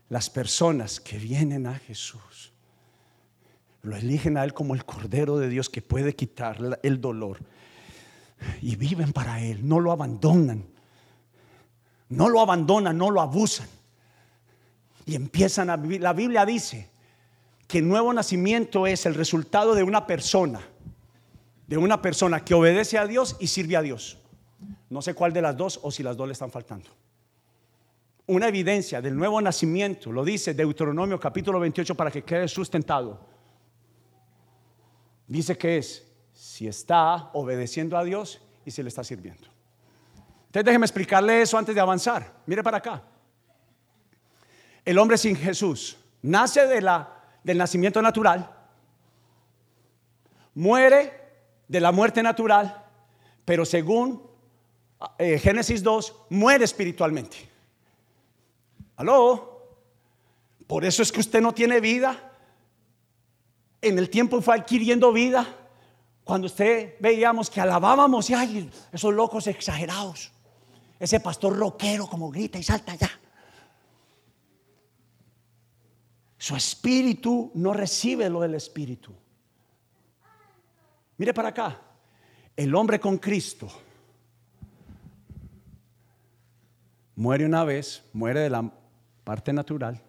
Las 0.10 0.29
personas 0.29 0.99
que 0.99 1.17
vienen 1.17 1.67
a 1.67 1.75
Jesús 1.75 2.51
lo 3.82 3.95
eligen 3.95 4.38
a 4.38 4.43
Él 4.43 4.53
como 4.53 4.75
el 4.75 4.86
Cordero 4.86 5.38
de 5.38 5.49
Dios 5.49 5.69
que 5.69 5.82
puede 5.82 6.15
quitar 6.15 6.79
el 6.84 6.99
dolor 6.99 7.39
y 8.62 8.75
viven 8.75 9.13
para 9.13 9.41
Él, 9.41 9.67
no 9.67 9.79
lo 9.79 9.91
abandonan 9.91 10.65
no 12.10 12.27
lo 12.27 12.41
abandonan, 12.41 12.97
no 12.97 13.12
lo 13.12 13.21
abusan. 13.21 13.67
Y 15.05 15.15
empiezan 15.15 15.69
a 15.69 15.77
vivir. 15.77 16.01
La 16.01 16.13
Biblia 16.13 16.45
dice 16.45 16.89
que 17.67 17.79
el 17.79 17.88
nuevo 17.88 18.12
nacimiento 18.12 18.88
es 18.88 19.05
el 19.05 19.15
resultado 19.15 19.75
de 19.75 19.84
una 19.84 20.08
persona, 20.08 20.60
de 21.67 21.77
una 21.77 22.01
persona 22.01 22.43
que 22.43 22.55
obedece 22.55 22.97
a 22.97 23.05
Dios 23.05 23.38
y 23.39 23.47
sirve 23.47 23.77
a 23.77 23.82
Dios. 23.82 24.17
No 24.89 25.01
sé 25.01 25.13
cuál 25.13 25.34
de 25.34 25.41
las 25.41 25.55
dos 25.55 25.79
o 25.84 25.91
si 25.91 26.01
las 26.01 26.17
dos 26.17 26.27
le 26.27 26.34
están 26.34 26.51
faltando. 26.51 26.89
Una 28.30 28.48
evidencia 28.48 29.02
del 29.02 29.15
nuevo 29.15 29.42
nacimiento, 29.42 30.12
lo 30.12 30.24
dice 30.24 30.54
Deuteronomio 30.54 31.20
capítulo 31.20 31.60
28 31.60 31.96
para 31.96 32.12
que 32.12 32.22
quede 32.22 32.48
sustentado. 32.48 33.20
Dice 35.26 35.58
que 35.58 35.80
es 35.80 36.08
si 36.32 36.68
está 36.68 37.32
obedeciendo 37.34 37.98
a 37.98 38.04
Dios 38.04 38.39
y 38.63 38.70
si 38.70 38.84
le 38.84 38.89
está 38.89 39.04
sirviendo. 39.04 39.48
Entonces 40.46 40.63
déjeme 40.63 40.86
explicarle 40.86 41.42
eso 41.42 41.58
antes 41.58 41.74
de 41.74 41.82
avanzar. 41.82 42.32
Mire 42.46 42.62
para 42.62 42.78
acá. 42.78 43.02
El 44.86 45.00
hombre 45.00 45.18
sin 45.18 45.36
Jesús 45.36 45.98
nace 46.22 46.68
de 46.68 46.82
la, 46.82 47.12
del 47.44 47.58
nacimiento 47.58 48.00
natural, 48.00 48.48
muere 50.54 51.13
de 51.68 51.80
la 51.80 51.92
muerte 51.92 52.22
natural, 52.22 52.86
pero 53.44 53.65
según 53.65 54.22
eh, 55.18 55.39
Génesis 55.39 55.82
2, 55.82 56.26
muere 56.30 56.63
espiritualmente. 56.63 57.48
¿Aló? 59.00 59.77
Por 60.67 60.83
eso 60.83 61.02
es 61.02 61.10
que 61.10 61.21
usted 61.21 61.39
no 61.39 61.54
tiene 61.54 61.79
vida. 61.79 62.33
En 63.81 63.97
el 63.97 64.10
tiempo 64.10 64.41
fue 64.41 64.56
adquiriendo 64.56 65.13
vida. 65.13 65.47
Cuando 66.25 66.47
usted 66.47 66.95
veíamos 67.00 67.50
que 67.50 67.62
alabábamos 67.62 68.29
y 68.29 68.33
ay, 68.33 68.69
esos 68.91 69.13
locos 69.13 69.47
exagerados. 69.47 70.33
Ese 71.00 71.21
pastor 71.21 71.58
rockero 71.58 72.08
como 72.08 72.29
grita 72.29 72.60
y 72.60 72.63
salta 72.63 72.91
allá. 72.91 73.10
Su 76.37 76.58
espíritu 76.58 77.52
no 77.54 77.71
recibe 77.71 78.29
lo 78.29 78.41
del 78.41 78.56
espíritu. 78.56 79.13
Mire 81.15 81.33
para 81.33 81.50
acá. 81.50 81.79
El 82.54 82.75
hombre 82.75 83.00
con 83.00 83.17
Cristo 83.17 83.69
muere 87.15 87.45
una 87.45 87.63
vez, 87.63 88.04
muere 88.12 88.41
de 88.41 88.50
la 88.50 88.73
parte 89.30 89.54
natural, 89.54 90.02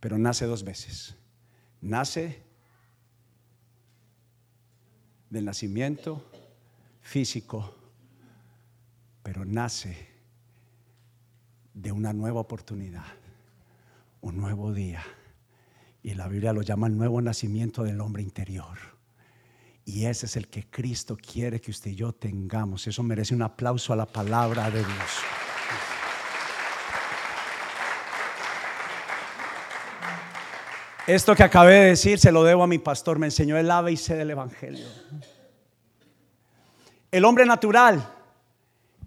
pero 0.00 0.18
nace 0.18 0.44
dos 0.44 0.62
veces. 0.62 1.16
Nace 1.80 2.42
del 5.30 5.46
nacimiento 5.46 6.22
físico 7.00 7.74
pero 9.22 9.46
nace 9.46 9.96
de 11.72 11.90
una 11.90 12.12
nueva 12.12 12.40
oportunidad, 12.40 13.06
un 14.20 14.36
nuevo 14.36 14.74
día. 14.74 15.02
Y 16.02 16.12
la 16.12 16.28
Biblia 16.28 16.52
lo 16.52 16.60
llama 16.60 16.86
el 16.86 16.98
nuevo 16.98 17.22
nacimiento 17.22 17.82
del 17.82 18.02
hombre 18.02 18.22
interior. 18.22 18.76
Y 19.86 20.04
ese 20.04 20.26
es 20.26 20.36
el 20.36 20.48
que 20.48 20.68
Cristo 20.68 21.16
quiere 21.16 21.62
que 21.62 21.70
usted 21.70 21.92
y 21.92 21.94
yo 21.94 22.12
tengamos. 22.12 22.86
Eso 22.86 23.02
merece 23.02 23.34
un 23.34 23.40
aplauso 23.40 23.94
a 23.94 23.96
la 23.96 24.06
palabra 24.06 24.70
de 24.70 24.80
Dios. 24.80 25.39
Esto 31.14 31.34
que 31.34 31.42
acabé 31.42 31.74
de 31.74 31.86
decir 31.86 32.20
se 32.20 32.30
lo 32.30 32.44
debo 32.44 32.62
a 32.62 32.68
mi 32.68 32.78
pastor. 32.78 33.18
Me 33.18 33.26
enseñó 33.26 33.58
el 33.58 33.68
ave 33.68 33.90
y 33.90 33.96
sé 33.96 34.14
del 34.14 34.30
Evangelio. 34.30 34.86
El 37.10 37.24
hombre 37.24 37.44
natural 37.44 38.08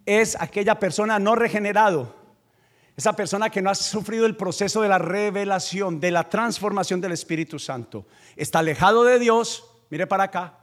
es 0.06 0.36
aquella 0.38 0.78
persona 0.80 1.18
no 1.18 1.34
regenerado. 1.34 2.14
Esa 2.98 3.14
persona 3.14 3.50
que 3.50 3.62
no 3.62 3.70
ha 3.70 3.76
sufrido 3.76 4.26
el 4.26 4.36
proceso 4.36 4.82
de 4.82 4.90
la 4.90 4.98
revelación, 4.98 6.02
de 6.02 6.12
la 6.12 6.28
transformación 6.28 7.00
del 7.00 7.14
Espíritu 7.14 7.58
Santo. 7.58 8.06
Está 8.36 8.60
alejado 8.60 9.06
de 9.06 9.18
Dios. 9.18 9.64
Mire 9.90 10.06
para 10.06 10.26
acá. 10.26 10.60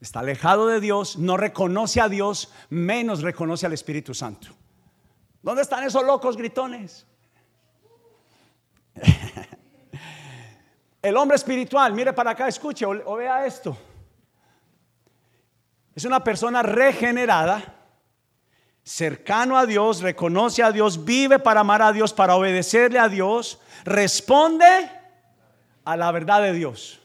Está 0.00 0.20
alejado 0.20 0.68
de 0.68 0.80
Dios, 0.80 1.18
no 1.18 1.36
reconoce 1.36 2.00
a 2.00 2.08
Dios, 2.08 2.52
menos 2.70 3.22
reconoce 3.22 3.66
al 3.66 3.72
Espíritu 3.72 4.14
Santo. 4.14 4.50
¿Dónde 5.42 5.62
están 5.62 5.82
esos 5.82 6.04
locos 6.04 6.36
gritones? 6.36 7.08
El 11.00 11.16
hombre 11.16 11.36
espiritual, 11.36 11.92
mire 11.92 12.12
para 12.12 12.32
acá, 12.32 12.48
escuche 12.48 12.84
o, 12.84 13.16
vea 13.16 13.46
esto. 13.46 13.76
Es 15.94 16.04
una 16.04 16.22
persona 16.22 16.62
regenerada, 16.62 17.74
cercano 18.82 19.56
a 19.56 19.66
Dios, 19.66 20.00
reconoce 20.00 20.62
a 20.62 20.72
Dios, 20.72 21.04
vive 21.04 21.38
para 21.38 21.60
amar 21.60 21.82
a 21.82 21.92
Dios, 21.92 22.12
para 22.12 22.36
obedecerle 22.36 22.98
a 22.98 23.08
Dios, 23.08 23.60
responde 23.84 24.90
a 25.84 25.96
la 25.96 26.10
verdad 26.10 26.42
de 26.42 26.52
Dios, 26.52 27.00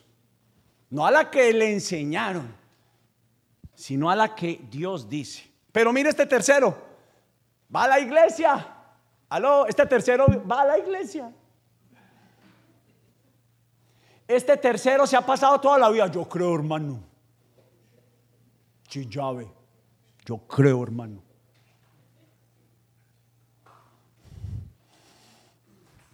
no 0.89 1.05
a 1.05 1.11
la 1.11 1.29
que 1.29 1.53
le 1.53 1.71
enseñaron, 1.71 2.55
sino 3.75 4.09
a 4.09 4.15
la 4.15 4.33
que 4.33 4.59
Dios 4.69 5.09
dice. 5.09 5.51
Pero 5.71 5.91
mire 5.93 6.09
este 6.09 6.25
tercero, 6.25 6.77
va 7.73 7.83
a 7.83 7.87
la 7.87 7.99
iglesia. 7.99 8.67
Aló, 9.29 9.65
este 9.67 9.85
tercero 9.85 10.27
va 10.49 10.61
a 10.61 10.65
la 10.65 10.77
iglesia. 10.77 11.31
Este 14.27 14.57
tercero 14.57 15.05
se 15.05 15.17
ha 15.17 15.25
pasado 15.25 15.59
toda 15.59 15.77
la 15.77 15.89
vida. 15.89 16.07
Yo 16.07 16.27
creo, 16.27 16.55
hermano. 16.55 17.03
llave. 18.89 19.51
Yo 20.25 20.37
creo, 20.47 20.83
hermano. 20.83 21.21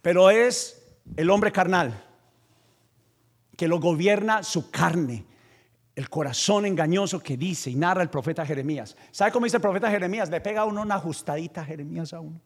Pero 0.02 0.30
es 0.30 0.82
el 1.16 1.30
hombre 1.30 1.52
carnal 1.52 2.04
que 3.56 3.68
lo 3.68 3.78
gobierna 3.78 4.42
su 4.42 4.70
carne, 4.70 5.26
el 5.94 6.08
corazón 6.08 6.64
engañoso 6.64 7.22
que 7.22 7.36
dice 7.36 7.70
y 7.70 7.74
narra 7.74 8.02
el 8.02 8.08
profeta 8.08 8.46
Jeremías. 8.46 8.96
¿Sabe 9.10 9.32
cómo 9.32 9.44
dice 9.44 9.58
el 9.58 9.60
profeta 9.60 9.90
Jeremías? 9.90 10.30
Le 10.30 10.40
pega 10.40 10.62
a 10.62 10.64
uno 10.64 10.80
una 10.80 10.94
ajustadita 10.94 11.60
a 11.60 11.64
Jeremías 11.66 12.14
a 12.14 12.20
uno. 12.20 12.40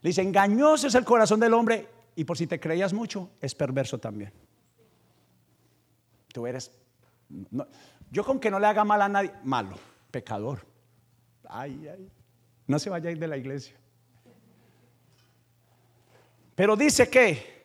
Le 0.00 0.10
dice, 0.10 0.22
engañoso 0.22 0.86
es 0.86 0.94
el 0.94 1.04
corazón 1.04 1.40
del 1.40 1.54
hombre 1.54 1.88
y 2.14 2.22
por 2.22 2.38
si 2.38 2.46
te 2.46 2.60
creías 2.60 2.92
mucho, 2.92 3.30
es 3.40 3.54
perverso 3.54 3.98
también. 3.98 4.32
Tú 6.36 6.46
eres... 6.46 6.70
yo 8.10 8.22
con 8.22 8.38
que 8.38 8.50
no 8.50 8.58
le 8.58 8.66
haga 8.66 8.84
mal 8.84 9.00
a 9.00 9.08
nadie, 9.08 9.32
malo, 9.42 9.78
pecador. 10.10 10.66
Ay, 11.48 11.88
ay. 11.88 12.10
No 12.66 12.78
se 12.78 12.90
vaya 12.90 13.08
a 13.08 13.12
ir 13.12 13.18
de 13.18 13.26
la 13.26 13.38
iglesia. 13.38 13.74
Pero 16.54 16.76
dice 16.76 17.08
que 17.08 17.64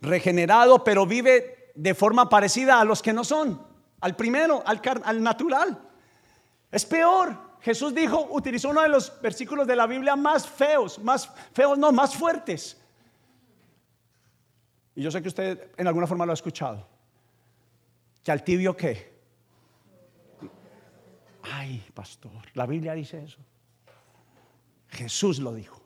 regenerado, 0.00 0.84
pero 0.84 1.06
vive 1.06 1.72
de 1.74 1.92
forma 1.92 2.28
parecida 2.28 2.80
a 2.80 2.84
los 2.84 3.02
que 3.02 3.12
no 3.12 3.24
son. 3.24 3.60
Al 4.00 4.14
primero, 4.14 4.62
al, 4.64 4.80
al 5.02 5.20
natural. 5.24 5.76
Es 6.70 6.86
peor. 6.86 7.36
Jesús 7.62 7.92
dijo, 7.92 8.28
utilizó 8.30 8.68
uno 8.68 8.82
de 8.82 8.88
los 8.90 9.20
versículos 9.20 9.66
de 9.66 9.74
la 9.74 9.88
Biblia 9.88 10.14
más 10.14 10.46
feos, 10.46 11.00
más 11.00 11.28
feos, 11.52 11.76
no, 11.76 11.90
más 11.90 12.14
fuertes. 12.14 12.76
Y 14.94 15.02
yo 15.02 15.10
sé 15.10 15.22
que 15.22 15.28
usted 15.28 15.70
en 15.76 15.86
alguna 15.86 16.06
forma 16.06 16.26
lo 16.26 16.32
ha 16.32 16.34
escuchado. 16.34 16.86
Que 18.22 18.30
al 18.30 18.44
tibio 18.44 18.76
qué. 18.76 19.12
Ay, 21.42 21.84
pastor, 21.94 22.30
la 22.54 22.66
Biblia 22.66 22.92
dice 22.92 23.22
eso. 23.22 23.38
Jesús 24.88 25.38
lo 25.38 25.54
dijo. 25.54 25.80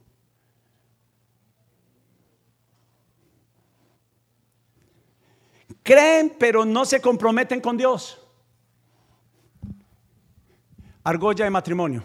Creen, 5.82 6.34
pero 6.38 6.64
no 6.64 6.84
se 6.84 7.00
comprometen 7.00 7.60
con 7.60 7.76
Dios. 7.76 8.20
Argolla 11.04 11.44
de 11.44 11.50
matrimonio. 11.50 12.02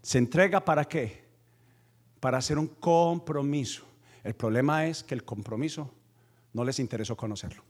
¿Se 0.00 0.18
entrega 0.18 0.64
para 0.64 0.84
qué? 0.84 1.24
Para 2.20 2.38
hacer 2.38 2.56
un 2.56 2.68
compromiso. 2.68 3.84
El 4.26 4.34
problema 4.34 4.86
es 4.86 5.04
que 5.04 5.14
el 5.14 5.24
compromiso 5.24 5.88
no 6.52 6.64
les 6.64 6.80
interesó 6.80 7.16
conocerlo. 7.16 7.62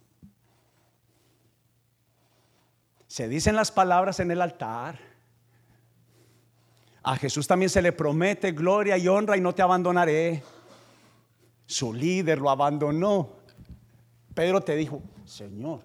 Se 3.07 3.29
dicen 3.29 3.55
las 3.55 3.71
palabras 3.71 4.21
en 4.21 4.31
el 4.31 4.41
altar. 4.41 4.99
A 7.03 7.15
Jesús 7.19 7.47
también 7.47 7.69
se 7.69 7.83
le 7.83 7.93
promete 7.93 8.53
gloria 8.53 8.97
y 8.97 9.07
honra 9.07 9.37
y 9.37 9.41
no 9.43 9.55
te 9.55 9.61
abandonaré. 9.61 10.43
Su 11.67 11.93
líder 11.93 12.39
lo 12.39 12.49
abandonó. 12.49 13.33
Pedro 14.35 14.63
te 14.63 14.77
dijo, 14.77 15.03
Señor, 15.27 15.83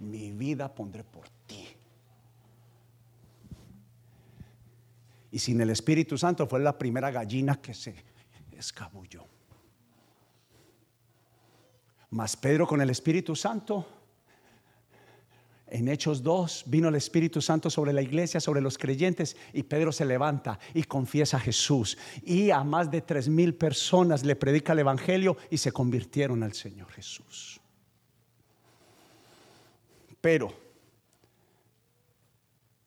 mi 0.00 0.32
vida 0.32 0.68
pondré 0.74 1.02
por 1.02 1.30
ti. 1.46 1.66
Y 5.30 5.38
sin 5.38 5.62
el 5.62 5.70
Espíritu 5.70 6.18
Santo 6.18 6.46
fue 6.46 6.60
la 6.60 6.76
primera 6.76 7.10
gallina 7.10 7.58
que 7.58 7.72
se 7.72 7.94
escabulló. 8.52 9.24
Mas 12.10 12.36
Pedro 12.36 12.66
con 12.66 12.80
el 12.80 12.90
Espíritu 12.90 13.36
Santo, 13.36 13.86
en 15.70 15.86
Hechos 15.86 16.22
2 16.24 16.64
vino 16.66 16.88
el 16.88 16.96
Espíritu 16.96 17.40
Santo 17.40 17.70
sobre 17.70 17.92
la 17.92 18.02
iglesia, 18.02 18.40
sobre 18.40 18.60
los 18.60 18.76
creyentes, 18.76 19.36
y 19.52 19.62
Pedro 19.62 19.92
se 19.92 20.04
levanta 20.04 20.58
y 20.74 20.82
confiesa 20.82 21.36
a 21.36 21.40
Jesús. 21.40 21.96
Y 22.24 22.50
a 22.50 22.64
más 22.64 22.90
de 22.90 23.02
tres 23.02 23.28
mil 23.28 23.54
personas 23.54 24.24
le 24.24 24.34
predica 24.34 24.72
el 24.72 24.80
Evangelio 24.80 25.36
y 25.48 25.58
se 25.58 25.70
convirtieron 25.70 26.42
al 26.42 26.54
Señor 26.54 26.90
Jesús. 26.90 27.60
Pero 30.20 30.52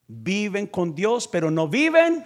viven 0.07 0.67
con 0.67 0.93
Dios, 0.93 1.29
pero 1.29 1.49
no 1.49 1.69
viven 1.69 2.25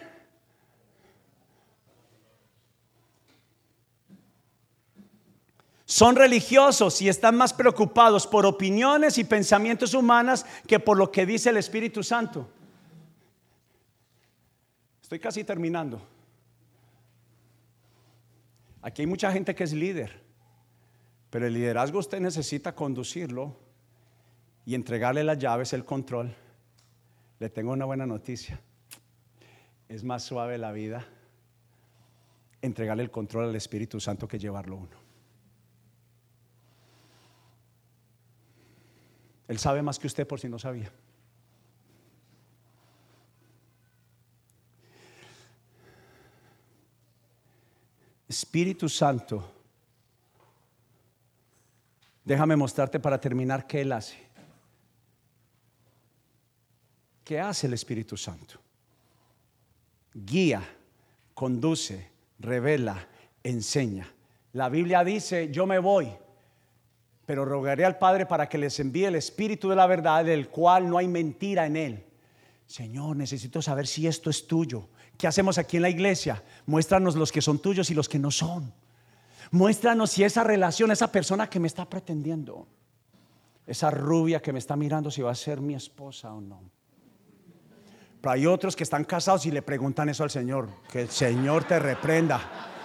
Son 5.90 6.18
religiosos 6.18 7.02
y 7.02 7.08
están 7.08 7.38
más 7.38 7.54
preocupados 7.54 8.28
por 8.28 8.46
opiniones 8.46 9.18
y 9.18 9.24
pensamientos 9.24 9.94
humanas 9.94 10.46
que 10.68 10.82
por 10.82 10.98
lo 10.98 11.10
que 11.10 11.26
dice 11.26 11.50
el 11.50 11.56
Espíritu 11.56 12.04
Santo. 12.04 12.46
Estoy 15.02 15.18
casi 15.18 15.46
terminando. 15.46 16.06
Aquí 18.82 19.04
hay 19.04 19.08
mucha 19.08 19.32
gente 19.32 19.56
que 19.56 19.64
es 19.64 19.72
líder, 19.72 20.22
pero 21.30 21.48
el 21.48 21.54
liderazgo 21.54 22.00
usted 22.00 22.20
necesita 22.20 22.76
conducirlo 22.76 23.56
y 24.66 24.76
entregarle 24.76 25.24
las 25.24 25.40
llaves, 25.40 25.72
el 25.72 25.86
control. 25.86 26.36
Le 27.40 27.50
tengo 27.50 27.72
una 27.72 27.86
buena 27.86 28.06
noticia. 28.06 28.60
Es 29.88 30.04
más 30.04 30.24
suave 30.24 30.58
la 30.58 30.74
vida 30.74 31.08
entregarle 32.62 33.04
el 33.04 33.12
control 33.12 33.46
al 33.46 33.56
Espíritu 33.56 34.02
Santo 34.02 34.28
que 34.28 34.38
llevarlo 34.38 34.76
uno. 34.76 35.07
Él 39.48 39.60
sabe 39.60 39.82
más 39.82 39.98
que 39.98 40.08
usted 40.08 40.28
por 40.28 40.40
si 40.40 40.50
no 40.50 40.60
sabía. 40.60 40.92
Espíritu 48.28 48.90
Santo, 48.90 49.50
déjame 52.26 52.58
mostrarte 52.58 53.00
para 53.00 53.20
terminar 53.20 53.66
qué 53.66 53.82
Él 53.82 53.92
hace. 53.94 54.28
¿Qué 57.24 57.40
hace 57.40 57.68
el 57.68 57.74
Espíritu 57.74 58.18
Santo? 58.18 58.60
Guía, 60.14 60.62
conduce, 61.34 62.10
revela, 62.40 63.08
enseña. 63.44 64.12
La 64.54 64.70
Biblia 64.70 65.04
dice, 65.04 65.52
yo 65.52 65.66
me 65.66 65.80
voy, 65.80 66.10
pero 67.28 67.44
rogaré 67.44 67.84
al 67.84 67.98
Padre 67.98 68.26
para 68.26 68.48
que 68.48 68.58
les 68.58 68.80
envíe 68.80 69.04
el 69.04 69.16
Espíritu 69.16 69.68
de 69.68 69.76
la 69.76 69.86
verdad, 69.86 70.24
del 70.24 70.48
cual 70.48 70.90
no 70.90 70.98
hay 70.98 71.10
mentira 71.10 71.66
en 71.66 71.76
él. 71.76 72.06
Señor, 72.66 73.18
necesito 73.18 73.62
saber 73.62 73.86
si 73.86 74.08
esto 74.08 74.30
es 74.30 74.48
tuyo. 74.48 74.88
¿Qué 75.18 75.28
hacemos 75.28 75.58
aquí 75.58 75.76
en 75.76 75.84
la 75.84 75.90
iglesia? 75.90 76.42
Muéstranos 76.66 77.18
los 77.18 77.34
que 77.34 77.42
son 77.42 77.60
tuyos 77.60 77.92
y 77.92 77.94
los 77.94 78.08
que 78.08 78.18
no 78.18 78.32
son. 78.32 78.74
Muéstranos 79.52 80.12
si 80.12 80.24
esa 80.24 80.46
relación, 80.46 80.90
esa 80.90 81.12
persona 81.12 81.50
que 81.50 81.60
me 81.60 81.68
está 81.68 81.84
pretendiendo, 81.84 82.66
esa 83.66 83.92
rubia 83.92 84.42
que 84.42 84.54
me 84.54 84.60
está 84.60 84.78
mirando 84.78 85.12
si 85.12 85.22
va 85.22 85.32
a 85.32 85.36
ser 85.36 85.60
mi 85.60 85.76
esposa 85.76 86.34
o 86.34 86.40
no. 86.40 86.62
Pero 88.22 88.32
hay 88.32 88.46
otros 88.46 88.74
que 88.74 88.84
están 88.84 89.04
casados 89.04 89.46
y 89.46 89.52
le 89.52 89.62
preguntan 89.62 90.08
eso 90.08 90.24
al 90.24 90.32
Señor, 90.32 90.70
que 90.90 91.02
el 91.02 91.10
Señor 91.10 91.66
te 91.66 91.78
reprenda. 91.78 92.77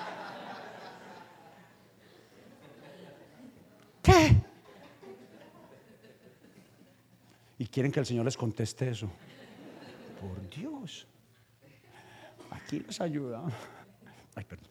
Quieren 7.72 7.90
que 7.90 8.00
el 8.00 8.06
Señor 8.06 8.26
les 8.26 8.36
conteste 8.36 8.90
eso. 8.90 9.10
Por 10.20 10.48
Dios. 10.50 11.08
Aquí 12.50 12.78
les 12.80 13.00
ayuda. 13.00 13.42
Ay, 14.34 14.44
perdón. 14.44 14.70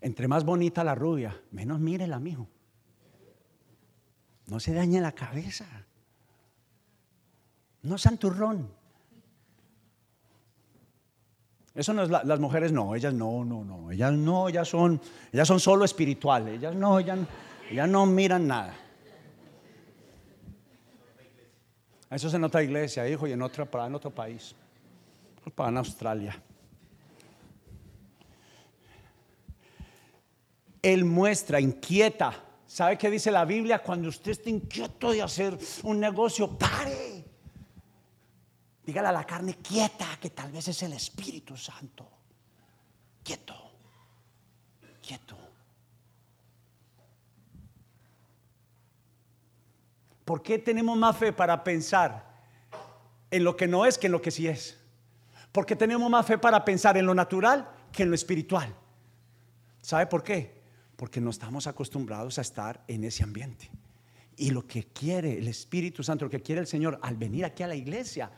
Entre 0.00 0.28
más 0.28 0.44
bonita 0.44 0.84
la 0.84 0.94
rubia, 0.94 1.40
menos 1.52 1.80
mírela, 1.80 2.18
mijo. 2.18 2.48
No 4.46 4.60
se 4.60 4.74
dañe 4.74 5.00
la 5.00 5.12
cabeza. 5.12 5.66
No 7.82 7.96
santurrón. 7.98 8.68
Eso 11.74 11.94
no 11.94 12.02
es 12.02 12.10
las 12.10 12.38
mujeres, 12.38 12.70
no, 12.70 12.94
ellas 12.94 13.14
no, 13.14 13.46
no, 13.46 13.64
no, 13.64 13.90
ellas 13.90 14.12
no, 14.12 14.48
ellas 14.50 14.68
son, 14.68 15.00
ellas 15.32 15.48
son 15.48 15.58
solo 15.58 15.86
espirituales, 15.86 16.58
ellas 16.58 16.74
no, 16.74 16.98
ellas, 16.98 17.18
ellas 17.72 17.88
no 17.88 18.04
miran 18.06 18.46
nada. 18.46 18.76
Eso 22.10 22.28
es 22.28 22.34
en 22.34 22.44
otra 22.44 22.62
iglesia, 22.62 23.08
hijo, 23.08 23.26
y 23.26 23.32
en 23.32 23.40
otra 23.40 23.64
para 23.64 23.86
en 23.86 23.94
otro 23.94 24.10
país. 24.10 24.54
Para 25.54 25.70
en 25.70 25.78
Australia. 25.78 26.42
Él 30.82 31.04
muestra, 31.06 31.58
inquieta. 31.58 32.34
¿Sabe 32.66 32.98
qué 32.98 33.10
dice 33.10 33.30
la 33.30 33.46
Biblia? 33.46 33.78
Cuando 33.78 34.08
usted 34.08 34.32
esté 34.32 34.50
inquieto 34.50 35.10
de 35.10 35.22
hacer 35.22 35.56
un 35.84 35.98
negocio, 35.98 36.58
pare. 36.58 37.24
Dígale 38.84 39.08
a 39.08 39.12
la 39.12 39.24
carne 39.24 39.54
quieta, 39.54 40.18
que 40.20 40.30
tal 40.30 40.52
vez 40.52 40.68
es 40.68 40.82
el 40.82 40.92
Espíritu 40.92 41.56
Santo. 41.56 42.06
Quieto, 43.22 43.54
quieto. 45.00 45.41
¿Por 50.24 50.42
qué 50.42 50.58
tenemos 50.58 50.96
más 50.96 51.16
fe 51.16 51.32
para 51.32 51.64
pensar 51.64 52.30
en 53.30 53.44
lo 53.44 53.56
que 53.56 53.66
no 53.66 53.86
es 53.86 53.98
que 53.98 54.06
en 54.06 54.12
lo 54.12 54.22
que 54.22 54.30
sí 54.30 54.46
es? 54.46 54.78
Porque 55.50 55.76
tenemos 55.76 56.10
más 56.10 56.26
fe 56.26 56.38
para 56.38 56.64
pensar 56.64 56.96
en 56.96 57.06
lo 57.06 57.14
natural 57.14 57.68
que 57.90 58.04
en 58.04 58.08
lo 58.08 58.14
espiritual. 58.14 58.74
¿Sabe 59.80 60.06
por 60.06 60.22
qué? 60.22 60.62
Porque 60.96 61.20
no 61.20 61.30
estamos 61.30 61.66
acostumbrados 61.66 62.38
a 62.38 62.42
estar 62.42 62.82
en 62.86 63.04
ese 63.04 63.24
ambiente. 63.24 63.70
Y 64.36 64.50
lo 64.50 64.66
que 64.66 64.84
quiere 64.84 65.38
el 65.38 65.48
Espíritu 65.48 66.02
Santo, 66.02 66.24
lo 66.24 66.30
que 66.30 66.40
quiere 66.40 66.60
el 66.60 66.66
Señor 66.66 66.98
al 67.02 67.16
venir 67.16 67.44
aquí 67.44 67.62
a 67.62 67.66
la 67.66 67.74
iglesia, 67.74 68.30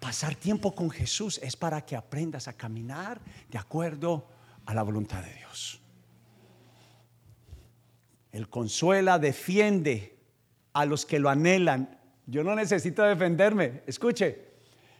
pasar 0.00 0.36
tiempo 0.36 0.74
con 0.74 0.88
Jesús, 0.88 1.38
es 1.42 1.56
para 1.56 1.84
que 1.84 1.96
aprendas 1.96 2.48
a 2.48 2.52
caminar 2.52 3.20
de 3.50 3.58
acuerdo 3.58 4.28
a 4.64 4.74
la 4.74 4.82
voluntad 4.82 5.22
de 5.22 5.34
Dios. 5.34 5.80
Él 8.32 8.48
consuela, 8.48 9.18
defiende, 9.18 10.17
a 10.72 10.84
los 10.84 11.06
que 11.06 11.18
lo 11.18 11.28
anhelan. 11.28 11.98
Yo 12.26 12.44
no 12.44 12.54
necesito 12.54 13.02
defenderme. 13.02 13.82
Escuche, 13.86 14.48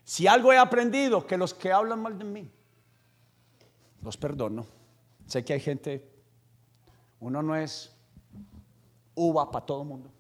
si 0.05 0.27
algo 0.27 0.53
he 0.53 0.59
aprendido, 0.59 1.27
que 1.27 1.37
los 1.37 1.55
que 1.55 1.73
hablan 1.73 2.01
mal 2.01 2.19
de 2.19 2.25
mí, 2.25 2.51
los 4.03 4.17
perdono. 4.17 4.67
Sé 5.27 5.45
que 5.45 5.53
hay 5.53 5.61
gente, 5.61 6.11
uno 7.21 7.43
no 7.43 7.55
es 7.55 7.95
uva 9.15 9.51
para 9.51 9.67
todo 9.67 9.83
el 9.83 9.89
mundo. 9.89 10.13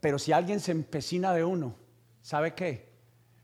Pero 0.00 0.18
si 0.18 0.32
alguien 0.32 0.60
se 0.60 0.70
empecina 0.72 1.32
de 1.32 1.42
uno, 1.42 1.74
¿sabe 2.22 2.54
qué? 2.54 2.94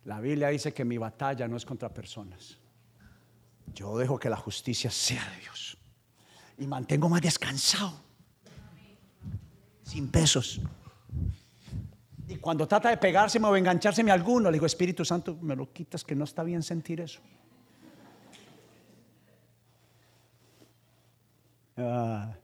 La 0.04 0.20
Biblia 0.20 0.48
dice 0.48 0.72
que 0.72 0.84
mi 0.84 0.98
batalla 0.98 1.48
no 1.48 1.56
es 1.56 1.64
contra 1.64 1.92
personas. 1.92 2.58
Yo 3.74 3.96
dejo 3.98 4.18
que 4.18 4.28
la 4.28 4.36
justicia 4.36 4.90
sea 4.90 5.28
de 5.30 5.40
Dios. 5.40 5.78
Y 6.58 6.66
mantengo 6.66 7.08
más 7.08 7.22
descansado 7.22 8.11
sin 9.92 10.08
pesos. 10.08 10.60
Y 12.26 12.36
cuando 12.36 12.66
trata 12.66 12.88
de 12.88 12.96
pegárseme 12.96 13.46
o 13.46 13.54
enganchárseme 13.54 14.10
a 14.10 14.14
alguno, 14.14 14.50
le 14.50 14.56
digo, 14.56 14.64
Espíritu 14.64 15.04
Santo, 15.04 15.36
me 15.42 15.54
lo 15.54 15.70
quitas, 15.70 16.02
que 16.02 16.14
no 16.14 16.24
está 16.24 16.42
bien 16.42 16.62
sentir 16.62 17.02
eso. 17.02 17.20
Ah, 21.76 22.34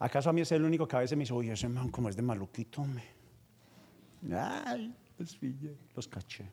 ¿Acaso 0.00 0.30
a 0.30 0.32
mí 0.32 0.40
es 0.40 0.50
el 0.50 0.64
único 0.64 0.88
que 0.88 0.96
a 0.96 1.00
veces 1.00 1.16
me 1.16 1.22
dice, 1.22 1.34
oye, 1.34 1.52
ese 1.52 1.68
man 1.68 1.88
como 1.88 2.08
es 2.08 2.16
de 2.16 2.22
maluquito? 2.22 2.84
Me. 2.84 3.04
Ay, 4.36 4.92
los, 5.18 5.38
los 5.94 6.08
caché. 6.08 6.50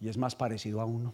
Y 0.00 0.08
es 0.08 0.16
más 0.16 0.36
parecido 0.36 0.80
a 0.80 0.84
uno. 0.84 1.12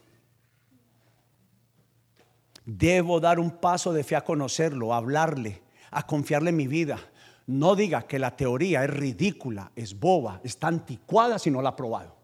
Debo 2.66 3.18
dar 3.18 3.38
un 3.38 3.50
paso 3.50 3.94
de 3.94 4.04
fe 4.04 4.14
a 4.14 4.24
conocerlo, 4.24 4.92
a 4.92 4.98
hablarle, 4.98 5.62
a 5.90 6.06
confiarle 6.06 6.52
mi 6.52 6.66
vida. 6.66 6.98
No 7.46 7.74
diga 7.74 8.06
que 8.06 8.18
la 8.18 8.36
teoría 8.36 8.84
es 8.84 8.90
ridícula, 8.90 9.72
es 9.74 9.98
boba, 9.98 10.40
está 10.44 10.68
anticuada 10.68 11.38
si 11.38 11.50
no 11.50 11.62
la 11.62 11.70
ha 11.70 11.76
probado. 11.76 12.14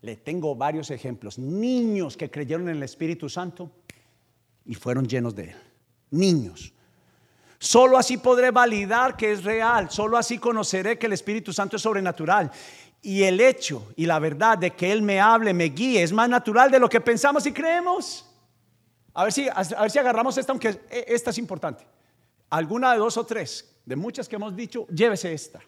Le 0.00 0.16
tengo 0.16 0.56
varios 0.56 0.90
ejemplos. 0.90 1.38
Niños 1.38 2.16
que 2.16 2.30
creyeron 2.30 2.68
en 2.68 2.76
el 2.76 2.82
Espíritu 2.82 3.28
Santo 3.28 3.70
y 4.64 4.74
fueron 4.74 5.06
llenos 5.06 5.34
de 5.36 5.50
él. 5.50 5.56
Niños. 6.10 6.72
Solo 7.58 7.96
así 7.96 8.16
podré 8.16 8.50
validar 8.50 9.16
que 9.16 9.30
es 9.30 9.44
real. 9.44 9.88
Solo 9.90 10.18
así 10.18 10.38
conoceré 10.38 10.98
que 10.98 11.06
el 11.06 11.12
Espíritu 11.12 11.52
Santo 11.52 11.76
es 11.76 11.82
sobrenatural. 11.82 12.50
Y 13.00 13.22
el 13.22 13.40
hecho 13.40 13.92
y 13.94 14.06
la 14.06 14.18
verdad 14.18 14.58
de 14.58 14.72
que 14.72 14.90
Él 14.90 15.02
me 15.02 15.20
hable, 15.20 15.54
me 15.54 15.66
guíe, 15.66 16.02
es 16.02 16.12
más 16.12 16.28
natural 16.28 16.72
de 16.72 16.80
lo 16.80 16.88
que 16.88 17.00
pensamos 17.00 17.46
y 17.46 17.52
creemos. 17.52 18.28
A 19.14 19.24
ver 19.24 19.32
si, 19.32 19.48
a 19.48 19.82
ver 19.82 19.90
si 19.90 19.98
agarramos 19.98 20.36
esta, 20.38 20.52
aunque 20.52 20.68
e, 20.90 21.04
esta 21.08 21.30
es 21.30 21.38
importante. 21.38 21.84
Alguna 22.50 22.92
de 22.92 22.98
dos 22.98 23.16
o 23.16 23.24
tres, 23.24 23.74
de 23.84 23.96
muchas 23.96 24.28
que 24.28 24.36
hemos 24.36 24.54
dicho, 24.54 24.86
llévese 24.88 25.32
esta. 25.32 25.60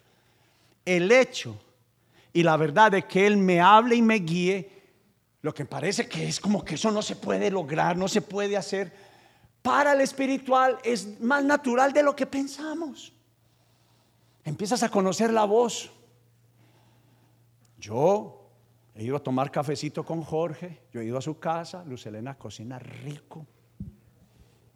El 0.85 1.11
hecho 1.11 1.59
y 2.33 2.43
la 2.43 2.57
verdad 2.57 2.91
de 2.93 3.07
que 3.07 3.27
Él 3.27 3.37
me 3.37 3.61
hable 3.61 3.97
y 3.97 4.03
me 4.03 4.17
guíe, 4.17 4.71
lo 5.43 5.55
que 5.55 5.65
parece 5.65 6.09
que 6.09 6.27
es 6.27 6.41
como 6.41 6.65
que 6.65 6.75
eso 6.75 6.91
no 6.91 7.03
se 7.03 7.17
puede 7.17 7.51
lograr, 7.51 7.97
no 7.97 8.09
se 8.09 8.23
puede 8.23 8.57
hacer, 8.57 8.93
para 9.63 9.93
el 9.93 10.01
espiritual 10.01 10.79
es 10.83 11.21
más 11.21 11.45
natural 11.45 11.93
de 11.93 12.03
lo 12.03 12.15
que 12.15 12.27
pensamos. 12.27 13.13
Empiezas 14.45 14.83
a 14.83 14.91
conocer 14.91 15.33
la 15.33 15.45
voz. 15.45 15.91
Yo 17.79 18.44
He 18.95 19.03
ido 19.03 19.17
a 19.17 19.23
tomar 19.23 19.51
cafecito 19.51 20.05
con 20.05 20.23
Jorge, 20.23 20.83
yo 20.93 21.01
he 21.01 21.05
ido 21.05 21.19
a 21.19 21.23
su 21.23 21.39
casa, 21.39 21.85
Luz 21.85 22.07
Elena 22.07 22.39
cocina 22.39 22.79
rico. 22.79 23.47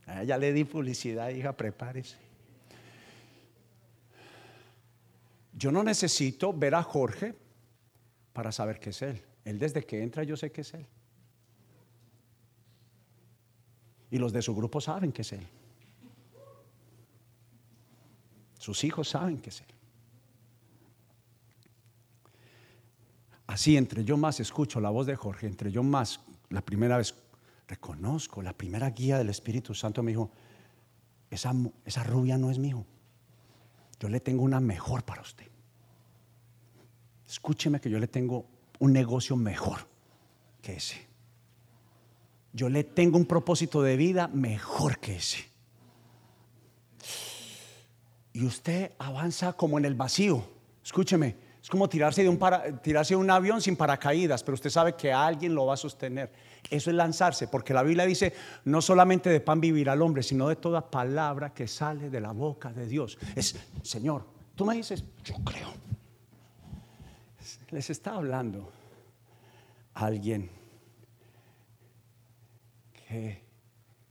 A 0.06 0.22
ella 0.22 0.36
le 0.36 0.52
di 0.52 0.64
publicidad, 0.64 1.28
hija, 1.30 1.56
prepárese. 1.56 2.16
Yo 5.52 5.70
no 5.70 5.82
necesito 5.82 6.52
ver 6.52 6.74
a 6.74 6.82
Jorge 6.82 7.34
para 8.32 8.50
saber 8.50 8.80
que 8.80 8.90
es 8.90 9.02
él. 9.02 9.22
Él 9.44 9.58
desde 9.58 9.84
que 9.84 10.02
entra 10.02 10.22
yo 10.24 10.36
sé 10.36 10.50
que 10.50 10.62
es 10.62 10.74
él. 10.74 10.86
Y 14.10 14.18
los 14.18 14.32
de 14.32 14.42
su 14.42 14.54
grupo 14.54 14.80
saben 14.80 15.12
que 15.12 15.22
es 15.22 15.32
él. 15.32 15.46
Sus 18.58 18.82
hijos 18.84 19.08
saben 19.08 19.38
que 19.38 19.50
es 19.50 19.60
él. 19.60 19.77
Así, 23.48 23.78
entre 23.78 24.04
yo 24.04 24.16
más 24.18 24.40
escucho 24.40 24.78
la 24.78 24.90
voz 24.90 25.06
de 25.06 25.16
Jorge, 25.16 25.46
entre 25.46 25.72
yo 25.72 25.82
más, 25.82 26.20
la 26.50 26.60
primera 26.60 26.98
vez 26.98 27.14
reconozco, 27.66 28.42
la 28.42 28.52
primera 28.52 28.90
guía 28.90 29.16
del 29.18 29.30
Espíritu 29.30 29.74
Santo 29.74 30.02
me 30.02 30.12
dijo, 30.12 30.30
esa, 31.30 31.52
esa 31.86 32.04
rubia 32.04 32.36
no 32.36 32.50
es 32.50 32.58
mío. 32.58 32.84
Yo 33.98 34.10
le 34.10 34.20
tengo 34.20 34.42
una 34.44 34.60
mejor 34.60 35.02
para 35.02 35.22
usted. 35.22 35.46
Escúcheme 37.26 37.80
que 37.80 37.90
yo 37.90 37.98
le 37.98 38.06
tengo 38.06 38.44
un 38.80 38.92
negocio 38.92 39.34
mejor 39.34 39.78
que 40.60 40.76
ese. 40.76 41.08
Yo 42.52 42.68
le 42.68 42.84
tengo 42.84 43.16
un 43.16 43.26
propósito 43.26 43.80
de 43.82 43.96
vida 43.96 44.28
mejor 44.28 44.98
que 44.98 45.16
ese. 45.16 45.48
Y 48.34 48.44
usted 48.44 48.92
avanza 48.98 49.54
como 49.54 49.78
en 49.78 49.86
el 49.86 49.94
vacío. 49.94 50.44
Escúcheme, 50.84 51.47
es 51.68 51.70
como 51.70 51.86
tirarse 51.86 52.22
de, 52.22 52.30
un 52.30 52.40
tirarse 52.82 53.12
de 53.12 53.16
un 53.16 53.28
avión 53.28 53.60
sin 53.60 53.76
paracaídas, 53.76 54.42
pero 54.42 54.54
usted 54.54 54.70
sabe 54.70 54.94
que 54.94 55.12
alguien 55.12 55.54
lo 55.54 55.66
va 55.66 55.74
a 55.74 55.76
sostener. 55.76 56.32
Eso 56.70 56.88
es 56.88 56.96
lanzarse, 56.96 57.46
porque 57.46 57.74
la 57.74 57.82
Biblia 57.82 58.06
dice, 58.06 58.32
no 58.64 58.80
solamente 58.80 59.28
de 59.28 59.40
pan 59.40 59.60
vivir 59.60 59.90
al 59.90 60.00
hombre, 60.00 60.22
sino 60.22 60.48
de 60.48 60.56
toda 60.56 60.90
palabra 60.90 61.52
que 61.52 61.68
sale 61.68 62.08
de 62.08 62.22
la 62.22 62.32
boca 62.32 62.72
de 62.72 62.86
Dios. 62.86 63.18
Es, 63.36 63.54
Señor, 63.82 64.24
tú 64.54 64.64
me 64.64 64.76
dices, 64.76 65.04
yo 65.22 65.34
creo. 65.44 65.68
Les 67.68 67.90
está 67.90 68.14
hablando 68.14 68.72
alguien 69.92 70.50
que 72.94 73.42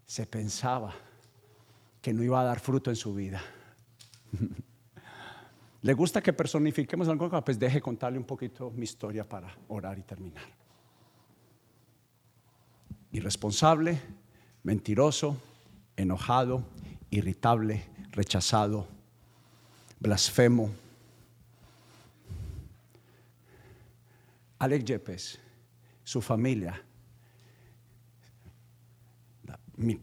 se 0.06 0.28
pensaba 0.28 0.94
que 2.04 2.14
no 2.14 2.22
iba 2.22 2.40
a 2.40 2.44
dar 2.44 2.60
fruto 2.60 2.92
en 2.92 2.96
su 2.96 3.16
vida. 3.16 3.42
¿Le 5.82 5.94
gusta 5.94 6.22
que 6.22 6.34
personifiquemos 6.34 7.08
algo? 7.08 7.30
Pues 7.44 7.60
deje 7.60 7.82
contarle 7.82 8.18
un 8.18 8.26
poquito 8.26 8.72
mi 8.72 8.84
historia 8.84 9.28
para 9.28 9.56
orar 9.68 9.98
y 10.00 10.04
terminar. 10.04 10.44
Irresponsable, 13.12 14.00
mentiroso, 14.64 15.38
enojado, 15.96 16.64
irritable, 17.10 17.84
rechazado, 18.12 18.88
blasfemo. 20.00 20.72
Alex 24.60 24.86
Yepes, 24.86 25.40
su 26.04 26.20
familia, 26.20 26.82
mi, 29.76 30.00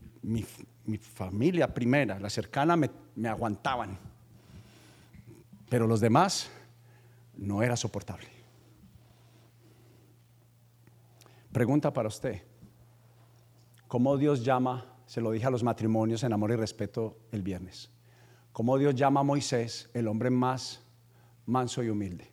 familia 0.99 1.75
primera, 1.75 2.21
la 2.21 2.31
cercana, 2.31 2.77
me, 2.77 2.89
me 3.17 3.29
aguantaban, 3.29 3.99
pero 5.75 5.89
los 5.89 5.99
demás 5.99 6.49
no 7.37 7.61
era 7.61 7.77
soportable. 7.77 8.29
Pregunta 11.51 11.93
para 11.93 12.07
usted, 12.07 12.43
¿cómo 13.89 14.17
Dios 14.17 14.45
llama 14.45 14.95
se 15.05 15.21
lo 15.21 15.33
dije 15.33 15.47
a 15.47 15.51
los 15.51 15.65
matrimonios 15.65 16.23
en 16.23 16.33
amor 16.33 16.53
y 16.53 16.55
respeto 16.55 17.19
el 17.33 17.43
viernes. 17.43 17.91
Como 18.53 18.79
Dios 18.79 18.95
llama 18.95 19.19
a 19.19 19.25
Moisés 19.25 19.91
el 19.95 20.07
hombre 20.07 20.31
más 20.31 20.81
manso 21.45 21.83
y 21.83 21.89
humilde. 21.89 22.31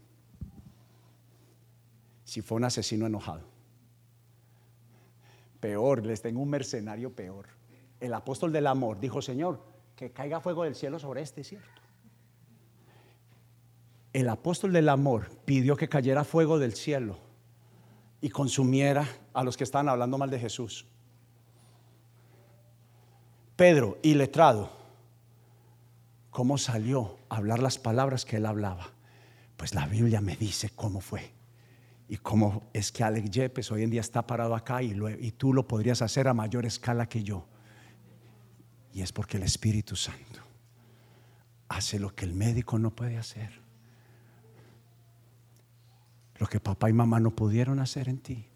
Si 2.24 2.44
fue 2.44 2.58
un 2.58 2.66
asesino 2.66 3.08
enojado. 3.08 3.48
Peor, 5.60 6.06
les 6.06 6.22
tengo 6.22 6.42
un 6.42 6.50
mercenario 6.52 7.12
peor. 7.16 7.48
El 8.00 8.14
apóstol 8.14 8.52
del 8.52 8.68
amor 8.68 9.00
dijo, 9.00 9.20
Señor, 9.20 9.64
que 9.96 10.12
caiga 10.12 10.42
fuego 10.42 10.64
del 10.64 10.76
cielo 10.76 11.00
sobre 11.00 11.24
este 11.24 11.44
cierto. 11.44 11.81
El 14.14 14.28
apóstol 14.28 14.74
del 14.74 14.90
amor 14.90 15.30
pidió 15.46 15.76
que 15.76 15.88
cayera 15.88 16.24
fuego 16.24 16.60
del 16.60 16.74
cielo 16.74 17.18
y 18.20 18.30
consumiera 18.30 19.08
a 19.34 19.44
los 19.44 19.56
que 19.56 19.64
estaban 19.64 19.90
hablando 19.90 20.18
mal 20.18 20.30
de 20.30 20.40
Jesús. 20.40 20.86
Pedro, 23.56 23.98
iletrado, 24.02 24.70
¿cómo 26.30 26.58
salió 26.58 27.18
a 27.30 27.38
hablar 27.38 27.60
las 27.60 27.78
palabras 27.78 28.26
que 28.26 28.38
él 28.38 28.46
hablaba? 28.46 28.92
Pues 29.56 29.74
la 29.76 29.86
Biblia 29.86 30.20
me 30.20 30.36
dice 30.36 30.72
cómo 30.76 31.00
fue. 31.00 31.32
Y 32.10 32.18
cómo 32.18 32.64
es 32.74 32.92
que 32.92 33.06
Alex 33.06 33.30
Yepes 33.30 33.72
hoy 33.72 33.84
en 33.84 33.92
día 33.92 34.02
está 34.02 34.28
parado 34.28 34.56
acá 34.56 34.84
y, 34.84 34.94
y 35.20 35.32
tú 35.32 35.54
lo 35.54 35.66
podrías 35.68 36.02
hacer 36.02 36.28
a 36.28 36.34
mayor 36.34 36.66
escala 36.66 37.08
que 37.08 37.24
yo. 37.24 37.46
Y 38.94 39.02
es 39.02 39.14
porque 39.14 39.38
el 39.38 39.44
Espíritu 39.44 39.96
Santo 39.96 40.42
hace 41.70 42.00
lo 42.00 42.14
que 42.14 42.26
el 42.26 42.34
médico 42.34 42.78
no 42.78 42.94
puede 42.94 43.18
hacer. 43.18 43.61
Lo 46.42 46.48
que 46.48 46.60
papá 46.60 46.90
y 46.90 46.94
mamá 46.94 47.22
no 47.22 47.32
pudieron 47.32 47.80
hacer 47.80 48.10
en 48.10 48.18
ti. 48.18 48.52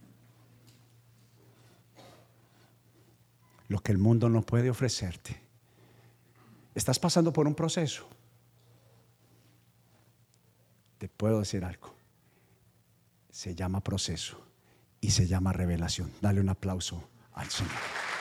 lo 3.67 3.79
que 3.79 3.91
el 3.91 3.97
mundo 3.97 4.29
no 4.29 4.41
puede 4.41 4.69
ofrecerte. 4.69 5.39
Estás 6.73 6.99
pasando 6.99 7.31
por 7.31 7.47
un 7.47 7.55
proceso. 7.55 8.07
Te 10.97 11.07
puedo 11.07 11.39
decir 11.39 11.63
algo. 11.63 11.93
Se 13.31 13.55
llama 13.55 13.81
proceso 13.81 14.41
y 15.01 15.11
se 15.11 15.27
llama 15.27 15.53
revelación. 15.53 16.11
Dale 16.21 16.41
un 16.41 16.49
aplauso 16.49 17.09
al 17.33 17.49
Señor. 17.49 18.14